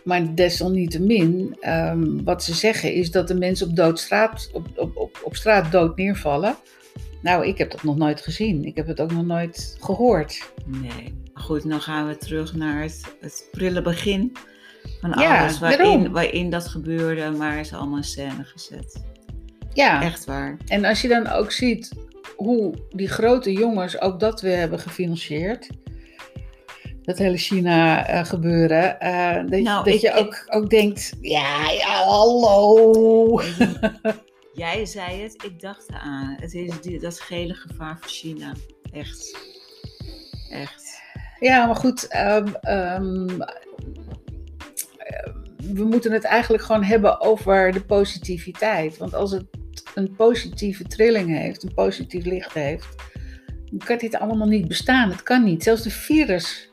maar 0.05 0.35
desalniettemin, 0.35 1.57
um, 1.69 2.25
wat 2.25 2.45
ze 2.45 2.55
zeggen 2.55 2.93
is 2.93 3.11
dat 3.11 3.29
de 3.29 3.35
mensen 3.35 3.69
op, 3.69 3.77
doodstraat, 3.77 4.51
op, 4.53 4.67
op, 4.77 4.97
op, 4.97 5.21
op 5.23 5.37
straat 5.37 5.73
dood 5.73 5.97
neervallen. 5.97 6.57
Nou, 7.25 7.47
ik 7.47 7.59
heb 7.59 7.71
dat 7.71 7.83
nog 7.83 7.97
nooit 7.97 8.21
gezien. 8.21 8.65
Ik 8.65 8.77
heb 8.77 8.87
het 8.87 9.01
ook 9.01 9.13
nog 9.13 9.25
nooit 9.25 9.77
gehoord. 9.81 10.53
Nee. 10.67 11.23
Goed, 11.35 11.69
dan 11.69 11.81
gaan 11.81 12.09
we 12.09 12.17
terug 12.17 12.55
naar 12.55 12.83
het, 12.83 13.17
het 13.21 13.49
prille 13.51 13.83
begin 13.83 14.33
van 15.01 15.13
alles 15.13 15.59
waarin, 15.59 16.13
waarin 16.13 16.51
dat 16.51 16.69
gebeurde, 16.69 17.31
maar 17.31 17.59
is 17.59 17.73
allemaal 17.73 17.97
in 17.97 18.05
scène 18.05 18.45
gezet. 18.45 19.05
Ja. 19.73 20.03
Echt 20.03 20.25
waar. 20.25 20.57
En 20.67 20.85
als 20.85 21.03
je 21.03 21.09
dan 21.09 21.29
ook 21.29 21.53
ziet 21.53 21.93
hoe 22.37 22.75
die 22.91 23.09
grote 23.09 23.53
jongens 23.53 24.01
ook 24.01 24.21
dat 24.21 24.41
weer 24.41 24.57
hebben 24.57 24.79
gefinancierd. 24.79 25.69
Dat 27.03 27.19
hele 27.19 27.37
China 27.37 28.11
uh, 28.11 28.25
gebeuren. 28.25 28.97
Uh, 29.03 29.35
dat, 29.35 29.61
nou, 29.61 29.85
dat 29.85 29.87
ik, 29.87 30.01
je 30.01 30.13
ook, 30.13 30.35
ik... 30.35 30.45
ook 30.49 30.71
denkt, 30.71 31.13
ja, 31.21 31.71
ja 31.71 32.03
hallo. 32.05 33.41
Jij 34.55 34.87
zei 34.87 35.23
het, 35.23 35.45
ik 35.45 35.61
dacht 35.61 35.89
eraan. 35.91 36.37
Het 36.41 36.55
is 36.55 36.81
die, 36.81 37.01
dat 37.01 37.21
gele 37.21 37.55
gevaar 37.55 37.99
voor 38.01 38.11
China. 38.11 38.53
Echt. 38.93 39.37
Echt. 40.51 41.03
Ja, 41.41 41.67
maar 41.67 41.77
goed. 41.77 42.07
ehm, 42.09 42.47
ehm, 42.61 43.41
eh, 43.41 45.33
we 45.73 45.85
moeten 45.85 46.13
het 46.13 46.25
eigenlijk 46.25 46.63
gewoon 46.63 46.85
hebben 46.85 47.21
over 47.21 47.73
de 47.73 47.81
positiviteit. 47.85 48.97
Want 48.97 49.15
als 49.15 49.31
het 49.31 49.45
een 49.95 50.15
positieve 50.17 50.85
trilling 50.85 51.39
heeft, 51.39 51.63
een 51.63 51.75
positief 51.75 52.25
licht 52.25 52.53
heeft, 52.53 52.89
dan 53.71 53.79
kan 53.87 53.99
dit 53.99 54.15
allemaal 54.17 54.49
niet 54.49 54.69
bestaan. 54.69 55.11
Het 55.11 55.23
kan 55.23 55.45
niet. 55.45 55.63
Zelfs 55.63 55.83
de 55.83 55.91
virus 55.91 56.71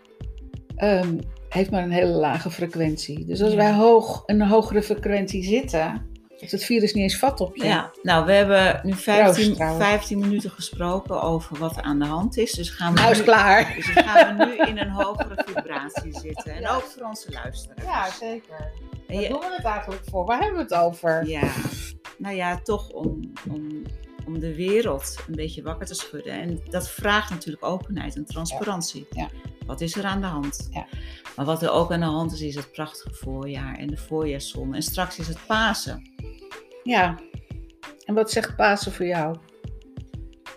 ehm, 0.76 1.18
heeft 1.50 1.72
maar 1.72 1.84
een 1.84 1.92
hele 1.92 2.12
lage 2.18 2.52
frequentie. 2.52 3.26
Dus 3.26 3.42
als 3.42 3.52
Ja. 3.52 3.58
wij 3.58 3.72
hoog, 3.74 4.24
een 4.26 4.42
hogere 4.42 4.82
frequentie 4.84 5.44
zitten, 5.44 6.10
heeft 6.42 6.52
het 6.52 6.64
virus 6.66 6.94
niet 6.94 7.04
eens 7.04 7.18
vat 7.18 7.40
op 7.40 7.56
je. 7.56 7.64
Ja, 7.64 7.92
nou, 8.02 8.26
we 8.26 8.32
hebben 8.32 8.80
nu 8.84 8.94
15, 8.94 9.34
Proost, 9.44 9.56
trouwens. 9.56 9.86
15 9.86 10.20
minuten 10.20 10.52
gesproken 10.52 11.22
over 11.22 11.58
wat 11.58 11.78
er 11.78 11.84
aan 11.84 12.00
de 12.00 12.06
hand 12.06 12.38
is. 12.38 12.52
Dus 12.52 12.70
gaan 12.70 12.94
we, 12.94 13.00
Nou 13.00 13.12
is 13.12 13.18
nu, 13.18 13.24
klaar. 13.24 13.74
dus 13.76 13.86
gaan 13.86 14.38
we 14.38 14.46
nu 14.46 14.56
in 14.58 14.78
een 14.78 14.90
hogere 14.90 15.44
vibratie 15.46 16.20
zitten. 16.20 16.54
En 16.54 16.62
Ja. 16.62 16.76
ook 16.76 16.82
voor 16.84 17.04
onze 17.08 17.32
luisteraars. 17.32 17.84
Ja, 17.86 18.12
zeker. 18.20 18.72
Waar 19.08 19.30
doen 19.30 19.40
we 19.40 19.54
het 19.56 19.66
eigenlijk 19.66 20.02
voor? 20.10 20.26
Waar 20.26 20.40
hebben 20.40 20.58
we 20.58 20.62
het 20.64 20.74
over? 20.74 21.28
Ja, 21.28 21.52
nou 22.18 22.36
ja, 22.36 22.60
toch 22.64 22.90
om, 22.90 23.32
om, 23.52 23.82
om 24.26 24.40
de 24.40 24.56
wereld 24.56 25.16
een 25.28 25.36
beetje 25.36 25.62
wakker 25.62 25.88
te 25.88 25.94
schudden. 25.94 26.34
En 26.34 26.62
dat 26.70 26.90
vraagt 26.90 27.30
natuurlijk 27.30 27.66
openheid 27.66 28.16
en 28.16 28.26
transparantie. 28.26 29.08
Ja. 29.10 29.30
Wat 29.72 29.82
is 29.82 29.96
er 29.96 30.04
aan 30.04 30.22
de 30.22 30.28
hand? 30.28 30.70
Ja. 30.72 30.88
Maar 31.36 31.46
wat 31.46 31.62
er 31.62 31.72
ook 31.72 31.92
aan 31.92 32.00
de 32.00 32.06
hand 32.06 32.32
is, 32.32 32.42
is 32.42 32.56
het 32.56 32.72
prachtige 32.72 33.14
voorjaar 33.14 33.76
en 33.76 33.88
de 33.88 33.98
voorjaarszon. 33.98 34.74
En 34.74 34.82
straks 34.82 35.20
is 35.20 35.28
het 35.28 35.38
Pasen. 35.48 36.02
Ja. 36.84 37.20
En 38.06 38.14
wat 38.14 38.32
zegt 38.32 38.56
Pasen 38.56 38.92
voor 38.92 39.06
jou? 39.06 39.38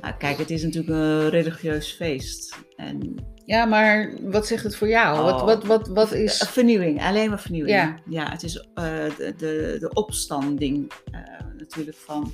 Nou, 0.00 0.14
kijk, 0.14 0.38
het 0.38 0.50
is 0.50 0.62
natuurlijk 0.62 0.92
een 0.94 1.28
religieus 1.28 1.92
feest. 1.92 2.58
En 2.76 3.14
Ja, 3.44 3.64
maar 3.64 4.14
wat 4.22 4.46
zegt 4.46 4.64
het 4.64 4.76
voor 4.76 4.88
jou? 4.88 5.18
Oh. 5.18 5.24
Wat, 5.24 5.42
wat, 5.42 5.64
wat, 5.64 5.88
wat 5.88 6.12
Een 6.12 6.22
is... 6.22 6.36
vernieuwing, 6.36 7.02
alleen 7.02 7.28
maar 7.28 7.40
vernieuwing. 7.40 8.00
Ja. 8.08 8.30
het 8.30 8.42
is 8.42 8.56
eh, 8.74 8.84
de, 9.16 9.34
de, 9.36 9.76
de 9.80 9.90
opstanding 9.92 10.92
eh, 11.10 11.20
natuurlijk 11.58 11.96
van, 11.96 12.32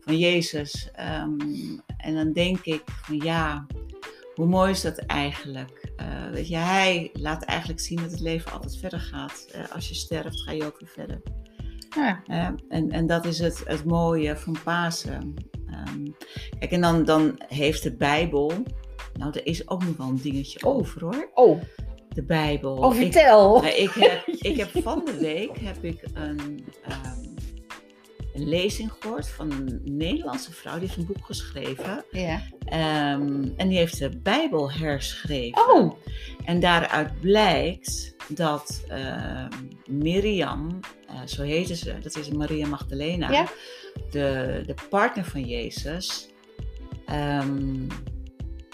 van 0.00 0.18
Jezus. 0.18 0.88
Ehm, 0.92 1.38
en 1.96 2.14
dan 2.14 2.32
denk 2.32 2.64
ik 2.64 2.82
van 2.84 3.16
ja, 3.16 3.66
hoe 4.38 4.46
mooi 4.46 4.70
is 4.70 4.80
dat 4.80 4.98
eigenlijk? 4.98 5.92
Eh, 5.96 6.06
weet 6.32 6.48
je, 6.48 6.56
hij 6.56 7.10
laat 7.12 7.42
eigenlijk 7.44 7.80
zien 7.80 7.98
dat 8.02 8.10
het 8.10 8.20
leven 8.20 8.52
altijd 8.52 8.76
verder 8.78 9.00
gaat. 9.00 9.46
Eh, 9.52 9.60
als 9.74 9.88
je 9.88 9.94
sterft, 9.94 10.40
ga 10.40 10.52
je 10.52 10.64
ook 10.64 10.80
weer 10.80 10.88
verder. 10.88 11.22
Ja, 11.96 12.22
Eh, 12.26 12.48
en, 12.68 12.90
en 12.90 13.06
dat 13.06 13.24
is 13.24 13.38
het, 13.38 13.62
het 13.64 13.84
mooie 13.84 14.36
van 14.36 14.56
Pasen. 14.64 15.34
Ehm, 15.66 16.04
kijk, 16.58 16.72
en 16.72 16.80
dan, 16.80 17.04
dan 17.04 17.34
heeft 17.48 17.82
de 17.82 17.92
Bijbel. 17.96 18.52
Nou, 19.14 19.32
er 19.32 19.46
is 19.46 19.68
ook 19.68 19.84
nog 19.84 19.96
wel 19.96 20.08
een 20.08 20.20
dingetje 20.22 20.66
Oh. 20.66 20.74
over 20.76 21.00
hoor. 21.04 21.30
Oh, 21.34 21.62
De 22.08 22.22
Bijbel. 22.22 22.76
oh 22.76 22.92
vertel. 22.94 23.64
ik, 23.64 23.90
heb, 23.90 24.26
ik 24.26 24.56
heb 24.56 24.70
van 24.82 25.02
de 25.04 25.16
week 25.20 25.58
heb 25.58 25.84
ik 25.84 26.04
een, 26.14 26.64
ehm, 26.82 27.27
een 28.40 28.48
lezing 28.48 28.92
gehoord 29.00 29.28
van 29.28 29.50
een 29.50 29.80
Nederlandse 29.84 30.52
vrouw. 30.52 30.72
Die 30.78 30.82
heeft 30.86 30.96
een 30.96 31.06
boek 31.06 31.26
geschreven. 31.26 32.04
Ja. 32.10 32.40
Ehm, 32.64 33.48
en 33.56 33.68
die 33.68 33.78
heeft 33.78 33.98
de 33.98 34.18
Bijbel 34.22 34.72
herschreven. 34.72 35.70
Oh, 35.74 35.92
En 36.44 36.60
daaruit 36.60 37.20
blijkt 37.20 38.14
dat 38.28 38.84
ehm, 38.88 39.48
Miriam, 39.88 40.80
eh, 41.08 41.14
zo 41.26 41.42
heette 41.42 41.76
ze, 41.76 41.98
dat 42.02 42.16
is 42.16 42.28
Maria 42.30 42.66
Magdalena, 42.66 43.30
Ja. 43.30 43.46
de, 44.10 44.60
de 44.66 44.74
partner 44.88 45.24
van 45.24 45.44
Jezus. 45.44 46.28
ehm, 47.06 47.82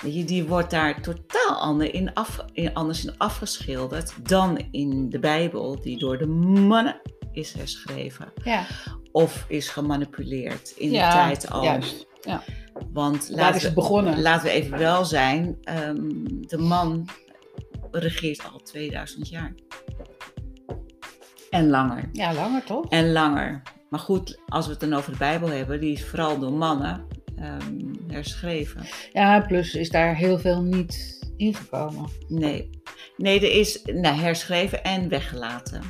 je, 0.06 0.24
die 0.24 0.44
wordt 0.44 0.70
daar 0.70 1.00
totaal 1.02 1.56
ander 1.60 1.94
in 1.94 2.14
af, 2.14 2.44
in, 2.52 2.74
anders 2.74 3.04
in 3.04 3.18
afgeschilderd 3.18 4.28
dan 4.28 4.58
in 4.70 5.10
de 5.10 5.18
Bijbel, 5.18 5.80
die 5.80 5.98
door 5.98 6.18
de 6.18 6.26
mannen 6.26 7.00
is 7.34 7.52
herschreven 7.52 8.32
ja. 8.44 8.66
of 9.12 9.44
is 9.48 9.68
gemanipuleerd 9.68 10.72
in 10.76 10.90
Ja, 10.90 11.08
de 11.08 11.14
tijd 11.36 11.50
al. 11.50 11.62
juist. 11.64 12.06
Want 12.92 13.28
Daar 13.28 13.36
laten 13.38 13.54
is 13.54 13.60
we, 13.60 13.66
het 13.66 13.74
begonnen. 13.76 14.22
laten 14.22 14.44
we 14.46 14.50
even 14.52 14.78
wel 14.78 15.04
zijn, 15.04 15.56
ehm, 15.62 15.96
de 16.40 16.58
man 16.58 17.08
regeert 17.90 18.52
al 18.52 18.58
2000 18.58 19.28
jaar. 19.28 19.54
En 21.50 21.68
langer. 21.70 22.08
Ja, 22.12 22.34
langer 22.34 22.64
toch? 22.64 22.88
En 22.88 23.12
langer. 23.12 23.62
Maar 23.88 24.00
goed, 24.00 24.38
als 24.46 24.64
we 24.64 24.70
het 24.70 24.80
dan 24.80 24.94
over 24.94 25.12
de 25.12 25.18
Bijbel 25.18 25.48
hebben, 25.48 25.80
die 25.80 25.92
is 25.92 26.04
vooral 26.04 26.38
door 26.38 26.52
mannen 26.52 27.06
ehm, 27.36 27.78
herschreven. 28.08 28.86
Ja, 29.12 29.40
plus 29.40 29.74
is 29.74 29.90
daar 29.90 30.16
heel 30.16 30.38
veel 30.38 30.62
niet 30.62 31.18
ingekomen. 31.36 32.08
Nee. 32.28 32.70
Nee, 33.16 33.36
er 33.40 33.58
is 33.58 33.82
nou, 33.84 34.16
herschreven 34.16 34.84
en 34.84 35.08
weggelaten. 35.08 35.82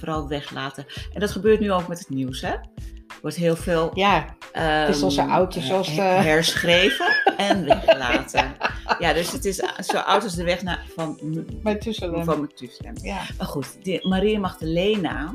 Vooral 0.00 0.28
weggelaten. 0.28 0.86
En 1.12 1.20
dat 1.20 1.30
gebeurt 1.30 1.60
nu 1.60 1.72
ook 1.72 1.88
met 1.88 1.98
het 1.98 2.08
nieuws, 2.08 2.40
hè? 2.40 2.48
Er 2.52 3.26
wordt 3.26 3.36
heel 3.36 3.56
veel 3.56 3.90
Ja, 3.94 4.36
ehm, 4.52 4.90
is 4.90 5.18
oud 5.18 5.56
als- 5.56 5.70
als, 5.70 5.88
her- 5.90 6.22
herschreven 6.22 7.06
en 7.36 7.64
weggelaten. 7.64 8.52
Ja, 8.98 9.12
dus 9.12 9.32
het 9.32 9.44
is 9.44 9.56
zo 9.78 9.96
oud 9.96 10.22
als 10.22 10.34
de 10.34 10.44
weg 10.44 10.62
naar, 10.62 10.84
van, 10.96 11.18
bij 11.62 11.74
Tusselem. 11.74 12.24
van 12.24 12.40
Methuselem. 12.40 12.94
Ja. 13.02 13.20
Maar 13.38 13.46
goed, 13.46 13.84
die 13.84 14.08
Maria 14.08 14.38
Magdalena, 14.38 15.34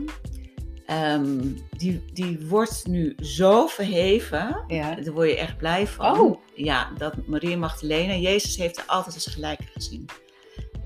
ehm, 0.86 1.40
die, 1.78 2.04
die 2.14 2.40
wordt 2.50 2.88
nu 2.88 3.16
zo 3.22 3.68
verheven. 3.68 4.64
ja. 4.68 4.96
Daar 4.96 5.14
word 5.14 5.30
je 5.30 5.38
echt 5.38 5.58
blij 5.58 5.88
van. 5.88 6.20
Oh. 6.20 6.40
Ja, 6.54 6.90
dat 6.98 7.14
Maria 7.28 7.58
Magdalena, 7.58 8.14
Jezus 8.16 8.58
heeft 8.58 8.78
haar 8.78 8.86
altijd 8.88 9.16
als 9.16 9.26
gelijke 9.28 9.64
gezien. 9.74 10.06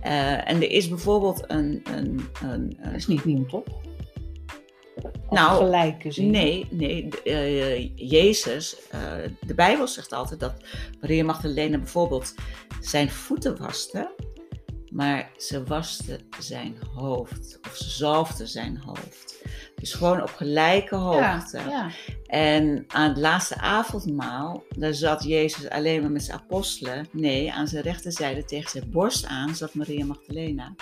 Eh, 0.02 0.50
en 0.50 0.56
er 0.56 0.72
is 0.72 0.90
bijvoorbeeld 0.90 1.44
een. 1.48 1.82
een, 1.84 2.30
een, 2.44 2.78
Dat 2.84 2.94
is 2.94 3.08
niet 3.08 3.26
nieuw, 3.26 3.46
toch? 3.46 3.64
Als 5.04 5.40
Nou. 5.40 5.70
Nee, 6.30 6.68
nee. 6.70 7.10
eh, 7.24 7.98
Jezus, 8.10 8.88
eh, 8.90 9.14
de 9.46 9.54
Bijbel 9.54 9.88
zegt 9.88 10.14
altijd 10.14 10.40
dat 10.40 10.54
Maria 11.02 11.24
Magdalena 11.24 11.78
bijvoorbeeld 11.78 12.34
zijn 12.82 13.10
voeten 13.10 13.58
waste, 13.58 14.16
maar 14.92 15.32
ze 15.38 15.64
waste 15.64 16.20
zijn 16.40 16.78
hoofd. 16.96 17.60
Of 17.68 17.76
ze 17.76 17.90
zalfde 17.90 18.46
zijn 18.46 18.78
hoofd. 18.78 19.44
Dus 19.80 19.94
gewoon 19.94 20.22
op 20.22 20.30
gelijke 20.30 20.96
Ja, 20.96 21.02
hoogte. 21.02 21.60
ja. 21.70 21.88
En 22.26 22.86
aan 22.88 23.10
het 23.10 23.18
laatste 23.18 23.58
avondmaal, 23.58 24.64
daar 24.78 24.94
zat 24.94 25.24
Jezus 25.24 25.70
alleen 25.70 26.02
maar 26.02 26.12
met 26.12 26.24
zijn 26.24 26.38
apostelen. 26.40 27.08
Nee, 27.12 27.54
aan 27.54 27.68
zijn 27.68 27.84
rechterzijde 27.84 28.46
tegen 28.46 28.70
zijn 28.70 28.92
borst 28.92 29.26
aan 29.26 29.56
zat 29.56 29.74
Maria 29.74 30.06
Magdalena. 30.06 30.76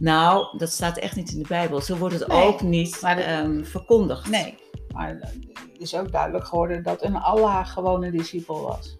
Nou, 0.00 0.58
dat 0.58 0.70
staat 0.70 0.98
echt 0.98 1.16
niet 1.16 1.32
in 1.32 1.38
de 1.42 1.48
Bijbel. 1.48 1.80
Zo 1.80 1.96
wordt 1.96 2.18
het 2.18 2.28
Nee, 2.28 2.42
ook 2.42 2.60
niet 2.62 2.98
ehm, 3.02 3.64
verkondigd. 3.64 4.28
Nee, 4.30 4.54
maar 4.92 5.08
het 5.08 5.32
is 5.78 5.94
ook 5.94 6.12
duidelijk 6.12 6.46
geworden 6.46 6.82
dat 6.82 7.02
een 7.04 7.16
Allah 7.16 7.68
gewoon 7.68 8.02
een 8.04 8.16
discipel 8.16 8.60
was. 8.62 8.96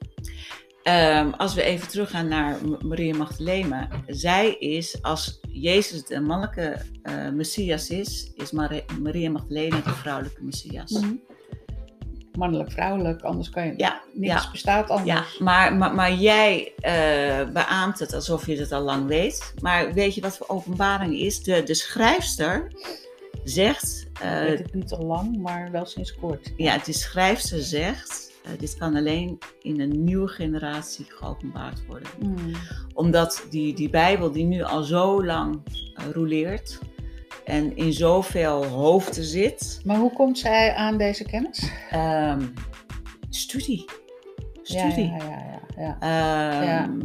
Ehm, 0.89 1.31
als 1.37 1.55
we 1.55 1.63
even 1.63 1.89
teruggaan 1.89 2.29
naar 2.29 2.57
Maria 2.83 3.17
Magdalena. 3.17 3.89
Zij 4.07 4.55
is, 4.55 5.03
als 5.03 5.41
Jezus 5.49 6.05
de 6.05 6.21
mannelijke 6.21 6.77
eh, 7.03 7.29
Messias 7.29 7.89
is, 7.91 8.33
is 8.37 8.51
Mari- 8.51 8.85
Maria 9.01 9.31
Magdalena 9.31 9.77
de 9.81 9.91
vrouwelijke 9.91 10.45
Messias. 10.45 11.01
Mannelijk, 12.33 12.73
vrouwelijk, 12.73 13.23
anders 13.23 13.51
kan 13.51 13.67
je 13.67 13.75
Ja, 13.77 14.01
niks 14.13 14.43
ja. 14.43 14.51
bestaat 14.51 14.89
Ja, 14.89 14.95
anders. 14.95 15.39
maar, 15.39 15.75
maar, 15.75 15.95
maar 15.95 16.13
jij 16.15 16.73
eh, 16.79 17.49
beaamt 17.53 17.99
het 17.99 18.13
alsof 18.15 18.47
je 18.47 18.57
het 18.57 18.73
al 18.73 18.83
lang 18.83 19.07
weet. 19.07 19.55
Maar 19.61 19.93
weet 19.93 20.15
je 20.15 20.21
wat 20.21 20.37
voor 20.37 20.49
openbaring 20.49 21.15
is? 21.19 21.43
De, 21.43 21.63
de 21.63 21.75
schrijfster 21.75 22.73
zegt, 23.45 24.07
eh, 24.21 24.43
Ik 24.43 24.49
weet 24.49 24.59
het 24.59 24.75
niet 24.75 24.93
al 24.93 25.05
lang, 25.05 25.37
maar 25.43 25.71
wel 25.71 25.87
sinds 25.87 26.15
kort. 26.15 26.53
ja, 26.57 26.79
de 26.79 26.93
schrijfster 26.93 27.61
zegt, 27.63 28.28
eh, 28.49 28.59
dit 28.59 28.77
kan 28.77 28.97
alleen 28.97 29.39
in 29.63 29.81
een 29.81 30.05
nieuwe 30.05 30.29
generatie 30.29 31.05
geopenbaard 31.09 31.87
worden. 31.87 32.09
Mm. 32.21 32.53
Omdat 32.95 33.47
die, 33.51 33.75
die 33.75 33.91
Bijbel 33.91 34.33
die 34.33 34.45
nu 34.45 34.63
al 34.63 34.83
zo 34.83 35.25
lang 35.25 35.61
uh, 36.01 36.07
roleert 36.13 36.79
en 37.45 37.77
in 37.77 37.93
zoveel 37.93 38.65
hoofden 38.65 39.25
zit, 39.25 39.81
Maar 39.85 39.97
hoe 39.97 40.13
komt 40.13 40.39
zij 40.39 40.75
aan 40.75 40.99
deze 40.99 41.25
kennis? 41.25 41.71
ehm, 41.91 42.43
studie. 43.31 43.85
Ja, 44.63 44.91
Studie. 44.91 45.11
ja, 45.11 45.17
ja. 45.77 45.97
ja, 46.01 46.63
ja. 46.63 46.83
Ehm, 46.83 46.99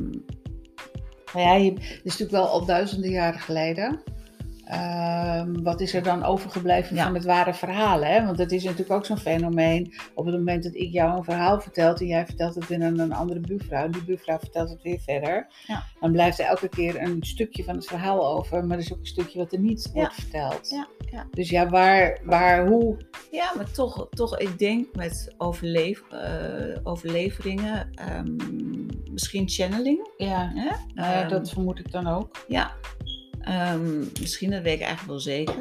Maar 1.33 1.41
ja, 1.43 1.53
je, 1.53 1.71
het 1.71 1.81
is 1.81 2.03
natuurlijk 2.03 2.31
wel 2.31 2.47
al 2.47 2.65
duizenden 2.65 3.09
jaren 3.09 3.39
geleden. 3.39 3.99
Ehm, 4.65 5.61
wat 5.63 5.81
is 5.81 5.93
er 5.93 6.03
dan 6.03 6.23
overgebleven 6.23 6.95
Ja. 6.95 7.03
van 7.03 7.13
het 7.13 7.25
ware 7.25 7.53
verhaal? 7.53 8.03
Hè? 8.03 8.25
Want 8.25 8.37
dat 8.37 8.51
is 8.51 8.63
natuurlijk 8.63 8.91
ook 8.91 9.05
zo'n 9.05 9.17
fenomeen. 9.17 9.93
Op 10.15 10.25
het 10.25 10.35
moment 10.35 10.63
dat 10.63 10.75
ik 10.75 10.91
jou 10.91 11.17
een 11.17 11.23
verhaal 11.23 11.61
vertel 11.61 11.95
en 11.95 12.05
jij 12.05 12.25
vertelt 12.25 12.55
het 12.55 12.67
weer 12.67 12.83
aan 12.83 12.99
een 12.99 13.13
andere 13.13 13.39
buurvrouw, 13.39 13.89
die 13.89 14.03
buurvrouw 14.03 14.39
vertelt 14.39 14.69
het 14.69 14.81
weer 14.81 14.99
verder, 14.99 15.47
Ja. 15.67 15.83
dan 15.99 16.11
blijft 16.11 16.39
er 16.39 16.45
elke 16.45 16.69
keer 16.69 17.01
een 17.01 17.17
stukje 17.23 17.63
van 17.63 17.75
het 17.75 17.85
verhaal 17.85 18.27
over, 18.37 18.65
maar 18.65 18.77
er 18.77 18.83
is 18.83 18.93
ook 18.93 18.99
een 18.99 19.05
stukje 19.05 19.39
wat 19.39 19.51
er 19.53 19.59
niet 19.59 19.83
Ja. 19.83 19.99
wordt 19.99 20.13
verteld. 20.15 20.69
Ja, 20.69 20.87
ja. 21.11 21.27
Dus 21.31 21.49
ja, 21.49 21.69
waar, 21.69 22.19
waar, 22.23 22.67
hoe? 22.67 22.97
Ja, 23.31 23.51
maar 23.55 23.71
toch, 23.71 24.07
toch 24.09 24.37
ik 24.39 24.59
denk 24.59 24.95
met 24.95 25.33
overleef, 25.37 26.03
eh, 26.11 26.77
overleveringen, 26.83 27.89
ehm, 27.95 28.35
misschien 29.11 29.49
channeling. 29.49 30.09
Ja, 30.17 30.51
Hè? 30.55 30.69
ja, 31.01 31.21
Ehm, 31.21 31.29
dat 31.29 31.49
vermoed 31.49 31.79
ik 31.79 31.91
dan 31.91 32.07
ook. 32.07 32.45
Ja, 32.47 32.71
Ehm, 33.43 33.99
misschien, 34.19 34.49
dat 34.51 34.61
weet 34.61 34.73
ik 34.79 34.81
eigenlijk 34.81 35.09
wel 35.09 35.19
zeker. 35.19 35.55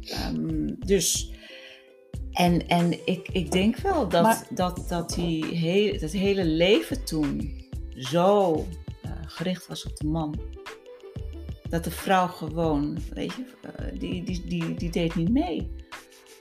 Ehm, 0.00 0.66
dus, 0.78 1.30
en, 2.32 2.66
en 2.68 3.06
ik, 3.06 3.28
ik 3.32 3.50
denk 3.52 3.76
wel 3.76 4.08
dat, 4.08 4.22
Maar- 4.22 4.46
dat, 4.50 4.84
dat 4.88 5.10
die 5.14 5.44
hele, 5.44 5.98
dat 5.98 6.10
hele 6.10 6.44
leven 6.44 7.04
toen 7.04 7.58
zo 7.94 8.54
eh, 9.02 9.10
gericht 9.26 9.66
was 9.66 9.86
op 9.86 9.96
de 9.96 10.06
man. 10.06 10.40
Dat 11.68 11.84
de 11.84 11.90
vrouw 11.90 12.26
gewoon, 12.26 12.98
weet 13.14 13.32
je, 13.32 13.44
eh, 13.76 13.84
die, 13.98 14.22
die, 14.22 14.44
die, 14.46 14.74
die 14.74 14.90
deed 14.90 15.14
niet 15.14 15.30
mee. 15.30 15.70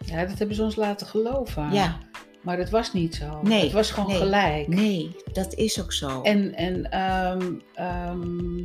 Ja, 0.05 0.25
dat 0.25 0.37
hebben 0.37 0.55
ze 0.55 0.63
ons 0.63 0.75
laten 0.75 1.07
geloven. 1.07 1.71
Ja, 1.71 1.97
Maar 2.41 2.57
dat 2.57 2.69
was 2.69 2.93
niet 2.93 3.15
zo. 3.15 3.39
Nee, 3.43 3.63
Het 3.63 3.71
was 3.71 3.91
gewoon 3.91 4.09
nee, 4.09 4.17
gelijk. 4.17 4.67
nee, 4.67 5.15
dat 5.33 5.53
is 5.53 5.81
ook 5.81 5.93
zo. 5.93 6.21
En, 6.21 6.55
en 6.55 6.91
ehm, 6.91 8.63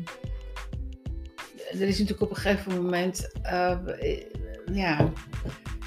er 1.70 1.88
is 1.88 1.98
natuurlijk 1.98 2.20
op 2.20 2.30
een 2.30 2.36
gegeven 2.36 2.82
moment, 2.82 3.32
eh, 3.42 3.78
ja, 4.72 5.12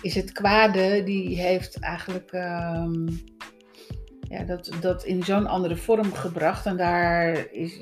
is 0.01 0.15
het 0.15 0.31
kwade, 0.31 1.03
die 1.03 1.41
heeft 1.41 1.79
eigenlijk 1.79 2.31
ehm, 2.31 3.07
ja, 4.29 4.43
dat, 4.43 4.71
dat 4.81 5.03
in 5.03 5.23
zo'n 5.23 5.47
andere 5.47 5.77
vorm 5.77 6.13
gebracht. 6.13 6.65
En 6.65 6.77
daar 6.77 7.51
is, 7.51 7.81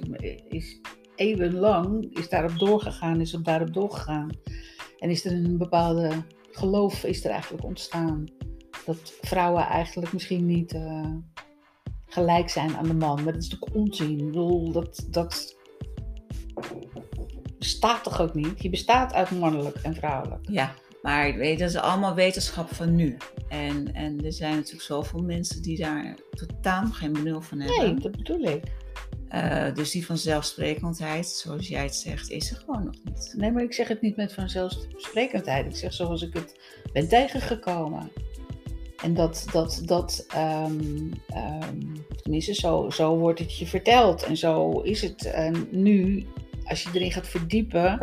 is 0.50 0.80
eeuwenlang, 1.16 2.18
is 2.18 2.30
daarop 2.30 2.60
doorgegaan, 2.60 3.22
is 3.22 3.34
op 3.34 3.46
daarop 3.46 3.74
doorgegaan. 3.74 4.30
En 5.00 5.10
is 5.10 5.26
er 5.26 5.32
een 5.32 5.58
bepaalde 5.58 6.12
geloof 6.52 7.04
is 7.04 7.26
er 7.26 7.32
eigenlijk 7.32 7.64
ontstaan. 7.64 8.26
Dat 8.86 9.14
vrouwen 9.22 9.64
eigenlijk 9.64 10.14
misschien 10.14 10.46
niet 10.46 10.74
eh, 10.74 11.14
gelijk 12.06 12.50
zijn 12.50 12.76
aan 12.76 12.88
de 12.88 12.94
man. 12.94 13.24
Maar 13.24 13.34
dat 13.34 13.44
is 13.44 13.50
natuurlijk 13.50 13.76
onzin. 13.76 14.20
Ik 14.20 14.26
bedoel, 14.26 14.72
dat, 14.72 15.08
dat 15.10 15.56
bestaat 17.58 18.04
toch 18.04 18.22
ook 18.22 18.34
niet? 18.34 18.62
Je 18.62 18.70
bestaat 18.70 19.14
uit 19.14 19.32
mannelijk 19.32 19.76
en 19.76 19.96
vrouwelijk. 19.96 20.42
Ja, 20.50 20.74
maar 21.02 21.36
weet, 21.36 21.60
dat 21.60 21.70
is 21.70 21.76
allemaal 21.76 22.16
wetenschap 22.16 22.74
van 22.74 22.96
nu. 22.96 23.18
En, 23.48 23.94
en 23.94 24.26
er 24.26 24.34
zijn 24.34 24.56
natuurlijk 24.56 24.84
zoveel 24.84 25.22
mensen 25.22 25.62
die 25.62 25.78
daar 25.78 26.18
totaal 26.32 26.86
geen 26.86 27.14
benul 27.14 27.42
van 27.42 27.60
hebben. 27.60 27.86
Nee, 27.86 28.00
dat 28.00 28.12
bedoel 28.12 28.42
ik. 28.42 28.64
Eh, 29.30 29.74
dus 29.74 29.92
die 29.92 30.06
vanzelfsprekendheid, 30.06 31.28
zoals 31.28 31.68
jij 31.68 31.84
het 31.84 31.96
zegt, 31.96 32.30
is 32.30 32.52
er 32.52 32.58
gewoon 32.58 32.84
nog 32.84 32.96
niet. 33.04 33.34
Nee, 33.38 33.52
maar 33.52 33.64
ik 33.64 33.74
zeg 33.74 33.88
het 33.88 34.02
niet 34.02 34.16
met 34.16 34.34
vanzelfsprekendheid. 34.34 35.66
Ik 35.66 35.76
zeg 35.76 35.94
zoals 35.94 36.22
ik 36.22 36.34
het 36.34 36.60
ben 36.94 37.08
tegengekomen. 37.08 38.12
En 39.04 39.14
dat, 39.14 39.46
dat, 39.52 39.82
dat 39.86 40.26
ehm, 40.28 41.12
ehm, 41.28 41.80
tenminste, 42.22 42.54
zo, 42.54 42.90
zo 42.90 43.18
wordt 43.18 43.40
het 43.40 43.58
je 43.58 43.66
verteld. 43.66 44.24
En 44.24 44.38
zo 44.38 44.80
is 44.80 45.02
het 45.02 45.26
En 45.26 45.68
nu, 45.72 46.26
als 46.66 46.84
je 46.84 46.90
erin 46.94 47.12
gaat 47.12 47.28
verdiepen, 47.28 48.00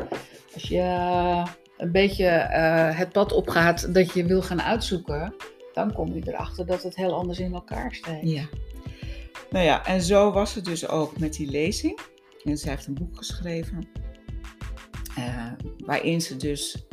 als 0.54 0.62
je 0.62 0.78
eh, 0.78 1.46
een 1.76 1.92
beetje 1.92 2.26
eh, 2.26 2.98
het 2.98 3.12
pad 3.12 3.32
opgaat 3.32 3.94
dat 3.94 4.12
je 4.12 4.24
wil 4.24 4.42
gaan 4.42 4.62
uitzoeken, 4.62 5.34
dan 5.72 5.92
kom 5.92 6.14
je 6.14 6.22
erachter 6.24 6.66
dat 6.66 6.82
het 6.82 6.96
heel 6.96 7.14
anders 7.14 7.38
in 7.38 7.54
elkaar 7.54 7.94
steekt. 7.94 8.30
Ja. 8.30 8.44
Nou 9.50 9.64
ja, 9.64 9.84
en 9.86 10.02
zo 10.02 10.32
was 10.32 10.54
het 10.54 10.64
dus 10.64 10.88
ook 10.88 11.18
met 11.18 11.34
die 11.34 11.50
lezing. 11.50 11.98
En 12.44 12.56
zij 12.58 12.70
heeft 12.70 12.86
een 12.86 12.94
boek 12.94 13.16
geschreven. 13.16 13.88
eh, 15.16 15.52
waarin 15.78 16.20
ze 16.20 16.36
dus 16.36 16.86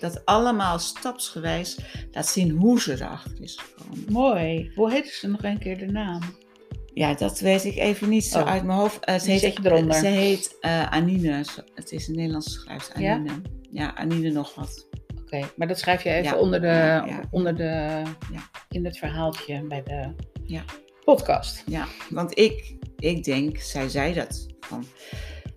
dat 0.00 0.24
allemaal 0.24 0.78
stapsgewijs 0.78 1.78
laat 2.12 2.26
zien 2.26 2.50
hoe 2.50 2.80
ze 2.80 2.92
erachter 2.92 3.40
is 3.40 3.56
gekomen. 3.58 4.12
Mooi. 4.12 4.72
Hoe 4.74 4.90
heette 4.90 5.10
ze 5.10 5.28
nog 5.28 5.42
een 5.42 5.58
keer 5.58 5.78
de 5.78 5.86
naam? 5.86 6.20
Ja, 6.94 7.14
dat 7.14 7.40
weet 7.40 7.64
ik 7.64 7.76
even 7.76 8.08
niet 8.08 8.24
zo 8.24 8.38
Oh. 8.40 8.46
uit 8.46 8.64
mijn 8.64 8.78
hoofd. 8.78 9.04
Eh, 9.04 9.18
ze, 9.18 9.30
heet, 9.30 9.40
zet 9.40 9.56
je 9.56 9.70
eronder. 9.70 9.94
ze 9.94 10.06
heet 10.06 10.56
eh, 10.60 10.90
Anine. 10.92 11.44
Het 11.74 11.92
is 11.92 12.08
een 12.08 12.14
Nederlandse 12.14 12.50
schrijfster. 12.50 12.96
Anine. 12.96 13.40
Ja, 13.70 13.94
Anine 13.94 14.30
nog 14.30 14.54
wat. 14.54 14.86
Oké, 15.20 15.40
maar 15.56 15.68
dat 15.68 15.78
schrijf 15.78 16.02
je 16.02 16.10
even 16.10 16.24
Ja. 16.32 16.38
onder 16.38 16.60
de, 16.60 16.66
Ja, 16.66 17.20
onder 17.30 17.56
de 17.56 18.02
Ja. 18.32 18.50
in 18.68 18.84
het 18.84 18.98
verhaaltje 18.98 19.62
bij 19.66 19.82
de 19.82 20.14
Ja. 20.44 20.64
podcast. 21.04 21.62
Ja, 21.66 21.86
want 22.10 22.38
ik, 22.38 22.74
ik 22.96 23.24
denk, 23.24 23.58
zij 23.58 23.88
zei 23.88 24.14
dat 24.14 24.46
van, 24.60 24.84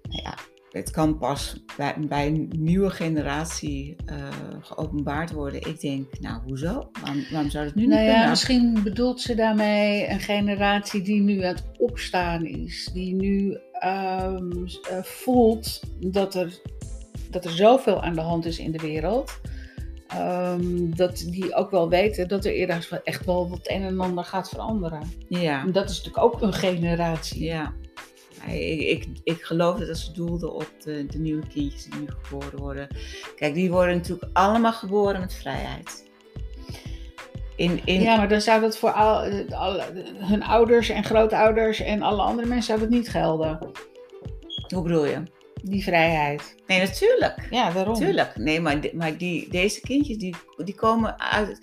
nou 0.10 0.21
ja, 0.24 0.34
het 0.76 0.92
kan 0.92 1.18
pas 1.18 1.64
bij, 1.78 1.96
bij 2.00 2.28
een 2.28 2.52
nieuwe 2.58 2.90
generatie 2.90 3.96
eh, 4.06 4.16
geopenbaard 4.62 5.32
worden. 5.32 5.68
Ik 5.68 5.80
denk, 5.82 6.20
nou 6.20 6.42
hoezo? 6.48 6.90
Waarom, 7.02 7.24
waarom 7.32 7.50
zou 7.50 7.66
dat 7.66 7.76
nu 7.76 7.86
Nou 7.88 8.00
niet 8.00 8.08
ja, 8.08 8.14
kunnen? 8.14 8.30
misschien 8.30 8.80
bedoelt 8.84 9.22
ze 9.22 9.36
daarmee 9.36 10.10
een 10.10 10.20
generatie 10.20 11.02
die 11.02 11.22
nu 11.22 11.42
aan 11.44 11.54
het 11.56 11.64
opstaan 11.78 12.46
is, 12.46 12.90
die 12.94 13.16
nu 13.16 13.58
ehm, 13.72 14.52
eh, 14.90 15.04
voelt 15.04 15.82
dat 16.00 16.36
er, 16.36 16.60
dat 17.32 17.46
er 17.46 17.52
zoveel 17.52 18.04
aan 18.04 18.14
de 18.16 18.22
hand 18.22 18.46
is 18.46 18.60
in 18.60 18.72
de 18.72 18.80
wereld. 18.82 19.40
ehm, 20.08 20.90
dat 20.96 21.18
die 21.30 21.54
ook 21.56 21.72
wel 21.72 21.90
weten 21.90 22.28
dat 22.28 22.46
er 22.46 22.54
eerder 22.54 23.02
echt 23.04 23.26
wel 23.26 23.50
wat 23.50 23.70
een 23.70 23.84
en 23.84 24.00
ander 24.00 24.24
gaat 24.24 24.50
veranderen. 24.50 25.02
Ja, 25.28 25.62
En 25.66 25.72
dat 25.72 25.90
is 25.90 25.98
natuurlijk 26.04 26.24
ook 26.34 26.42
een 26.42 26.54
generatie. 26.54 27.44
ja. 27.44 27.74
Ik, 28.48 28.80
ik, 28.80 29.06
ik 29.24 29.42
geloof 29.42 29.80
dat 29.80 29.98
ze 29.98 30.12
doelde 30.12 30.52
op 30.52 30.72
de, 30.84 31.06
de 31.06 31.18
nieuwe 31.18 31.48
kindjes 31.48 31.84
die 31.86 32.00
nu 32.00 32.06
geboren 32.22 32.60
worden. 32.60 32.88
Kijk, 33.36 33.54
die 33.54 33.72
worden 33.72 33.96
natuurlijk 33.96 34.30
allemaal 34.34 34.74
geboren 34.74 35.20
met 35.20 35.34
vrijheid. 35.34 36.04
In, 37.56 37.82
in, 37.86 38.02
Ja, 38.02 38.16
maar 38.16 38.30
dan 38.30 38.42
zou 38.42 38.62
dat 38.62 38.78
voor 38.78 38.92
al, 38.92 39.24
alle- 39.50 40.04
hun 40.18 40.44
ouders 40.44 40.90
en 40.90 41.04
grootouders 41.04 41.80
en 41.80 42.02
alle 42.02 42.22
andere 42.22 42.48
mensen 42.48 42.66
zou 42.68 42.80
dat 42.80 42.90
niet 42.90 43.10
gelden. 43.10 43.60
Hoe 44.74 44.84
bedoel 44.84 45.06
je? 45.06 45.24
Die 45.64 45.84
vrijheid. 45.84 46.56
Nee, 46.68 46.80
natuurlijk. 46.80 47.48
Ja, 47.50 47.72
daarom. 47.72 47.94
Tuurlijk, 47.94 48.36
nee, 48.38 48.60
maar, 48.62 48.80
maar 48.94 49.18
die, 49.18 49.50
deze 49.50 49.82
kindjes 49.82 50.18
die, 50.18 50.36
die 50.64 50.76
komen 50.76 51.20
uit 51.20 51.60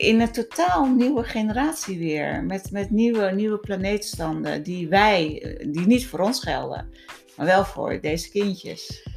in 0.00 0.20
een 0.20 0.32
totaal 0.32 0.86
nieuwe 0.86 1.24
generatie 1.24 1.98
weer. 1.98 2.44
Met, 2.44 2.70
met 2.70 2.90
nieuwe, 2.90 3.30
nieuwe 3.30 3.58
planeetstanden 3.58 4.62
die 4.62 4.88
wij, 4.88 5.42
eh, 5.42 5.72
die 5.72 5.86
niet 5.86 6.06
voor 6.06 6.18
ons 6.18 6.40
gelden, 6.40 6.90
maar 7.36 7.46
wel 7.46 7.64
voor 7.64 8.00
deze 8.00 8.30
kindjes. 8.30 9.08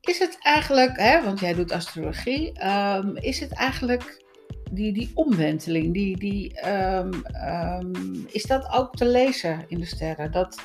Is 0.00 0.18
het 0.18 0.38
eigenlijk, 0.42 0.96
hè, 0.96 1.22
want 1.22 1.40
jij 1.40 1.54
doet 1.54 1.72
astrologie, 1.72 2.52
ehm, 2.52 3.16
is 3.16 3.40
het 3.40 3.52
eigenlijk 3.52 4.24
die, 4.70 4.92
die 4.92 5.10
omwenteling, 5.14 5.94
die, 5.94 6.18
die, 6.18 6.60
ehm, 6.60 7.12
ehm, 7.22 8.14
is 8.26 8.42
dat 8.42 8.72
ook 8.72 8.94
te 8.96 9.06
lezen 9.06 9.64
in 9.68 9.80
de 9.80 9.86
sterren? 9.86 10.32
Dat, 10.32 10.60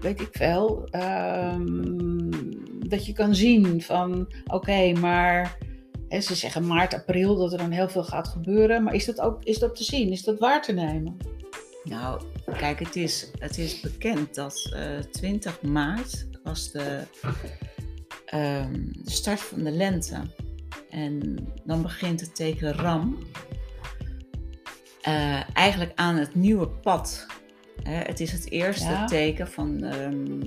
weet 0.00 0.20
ik 0.20 0.34
ehm, 0.34 0.86
dat 2.88 3.06
je 3.06 3.12
kan 3.12 3.34
zien 3.34 3.82
van, 3.82 4.32
oké, 4.46 4.92
maar 4.92 5.58
ze 6.22 6.34
zeggen 6.34 6.66
maart, 6.66 6.94
april 6.94 7.36
dat 7.36 7.52
er 7.52 7.58
dan 7.58 7.70
heel 7.70 7.88
veel 7.88 8.04
gaat 8.04 8.28
gebeuren, 8.28 8.82
maar 8.82 8.94
is 8.94 9.04
dat 9.04 9.20
ook 9.20 9.44
is 9.44 9.58
dat 9.58 9.76
te 9.76 9.84
zien? 9.84 10.10
Is 10.10 10.22
dat 10.22 10.38
waar 10.38 10.62
te 10.62 10.72
nemen? 10.72 11.16
Nou, 11.84 12.22
kijk, 12.56 12.78
het 12.78 12.96
is, 12.96 13.30
het 13.38 13.58
is 13.58 13.80
bekend 13.80 14.34
dat 14.34 14.70
eh 14.74 14.98
20 15.10 15.62
maart 15.62 16.26
was 16.42 16.70
de, 16.70 17.00
ehm, 18.26 18.72
de 18.92 19.10
start 19.10 19.40
van 19.40 19.62
de 19.64 19.70
lente. 19.70 20.16
En 20.90 21.36
dan 21.64 21.82
begint 21.82 22.20
het 22.20 22.34
teken 22.36 22.72
Ram 22.72 23.18
eh, 25.02 25.56
eigenlijk 25.56 25.92
aan 25.94 26.16
het 26.16 26.34
nieuwe 26.34 26.68
pad. 26.68 27.26
Hè, 27.82 27.94
het 27.94 28.20
is 28.20 28.32
het 28.32 28.50
eerste 28.50 28.84
Ja. 28.90 29.04
teken 29.04 29.48
van. 29.48 29.82
ehm, 29.82 30.40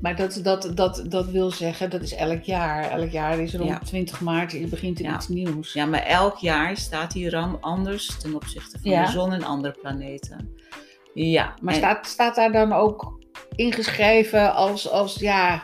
Maar 0.00 0.16
dat, 0.16 0.40
dat, 0.42 0.70
dat, 0.74 1.04
dat 1.08 1.26
wil 1.30 1.50
zeggen, 1.50 1.90
dat 1.90 2.02
is 2.02 2.14
elk 2.14 2.42
jaar. 2.42 2.90
Elk 2.90 3.10
jaar 3.10 3.38
is 3.38 3.54
rond 3.54 3.68
Ja. 3.70 3.78
20 3.78 4.20
maart 4.20 4.70
begint 4.70 4.98
er 4.98 5.04
Ja. 5.04 5.14
iets 5.14 5.28
nieuws. 5.28 5.72
ja, 5.72 5.86
maar 5.86 6.02
elk 6.02 6.36
jaar 6.36 6.76
staat 6.76 7.12
die 7.12 7.30
Ram 7.30 7.56
anders 7.60 8.18
ten 8.18 8.34
opzichte 8.34 8.78
van 8.82 8.90
Ja. 8.90 9.04
de 9.04 9.10
zon 9.12 9.32
en 9.32 9.42
andere 9.42 9.76
planeten. 9.80 10.48
Ja, 11.14 11.54
Maar 11.62 11.72
en- 11.74 11.78
staat, 11.80 12.06
staat 12.06 12.34
daar 12.34 12.52
dan 12.52 12.72
ook 12.72 13.18
ingeschreven 13.56 14.54
als, 14.54 14.88
als 14.90 15.14
ja, 15.14 15.62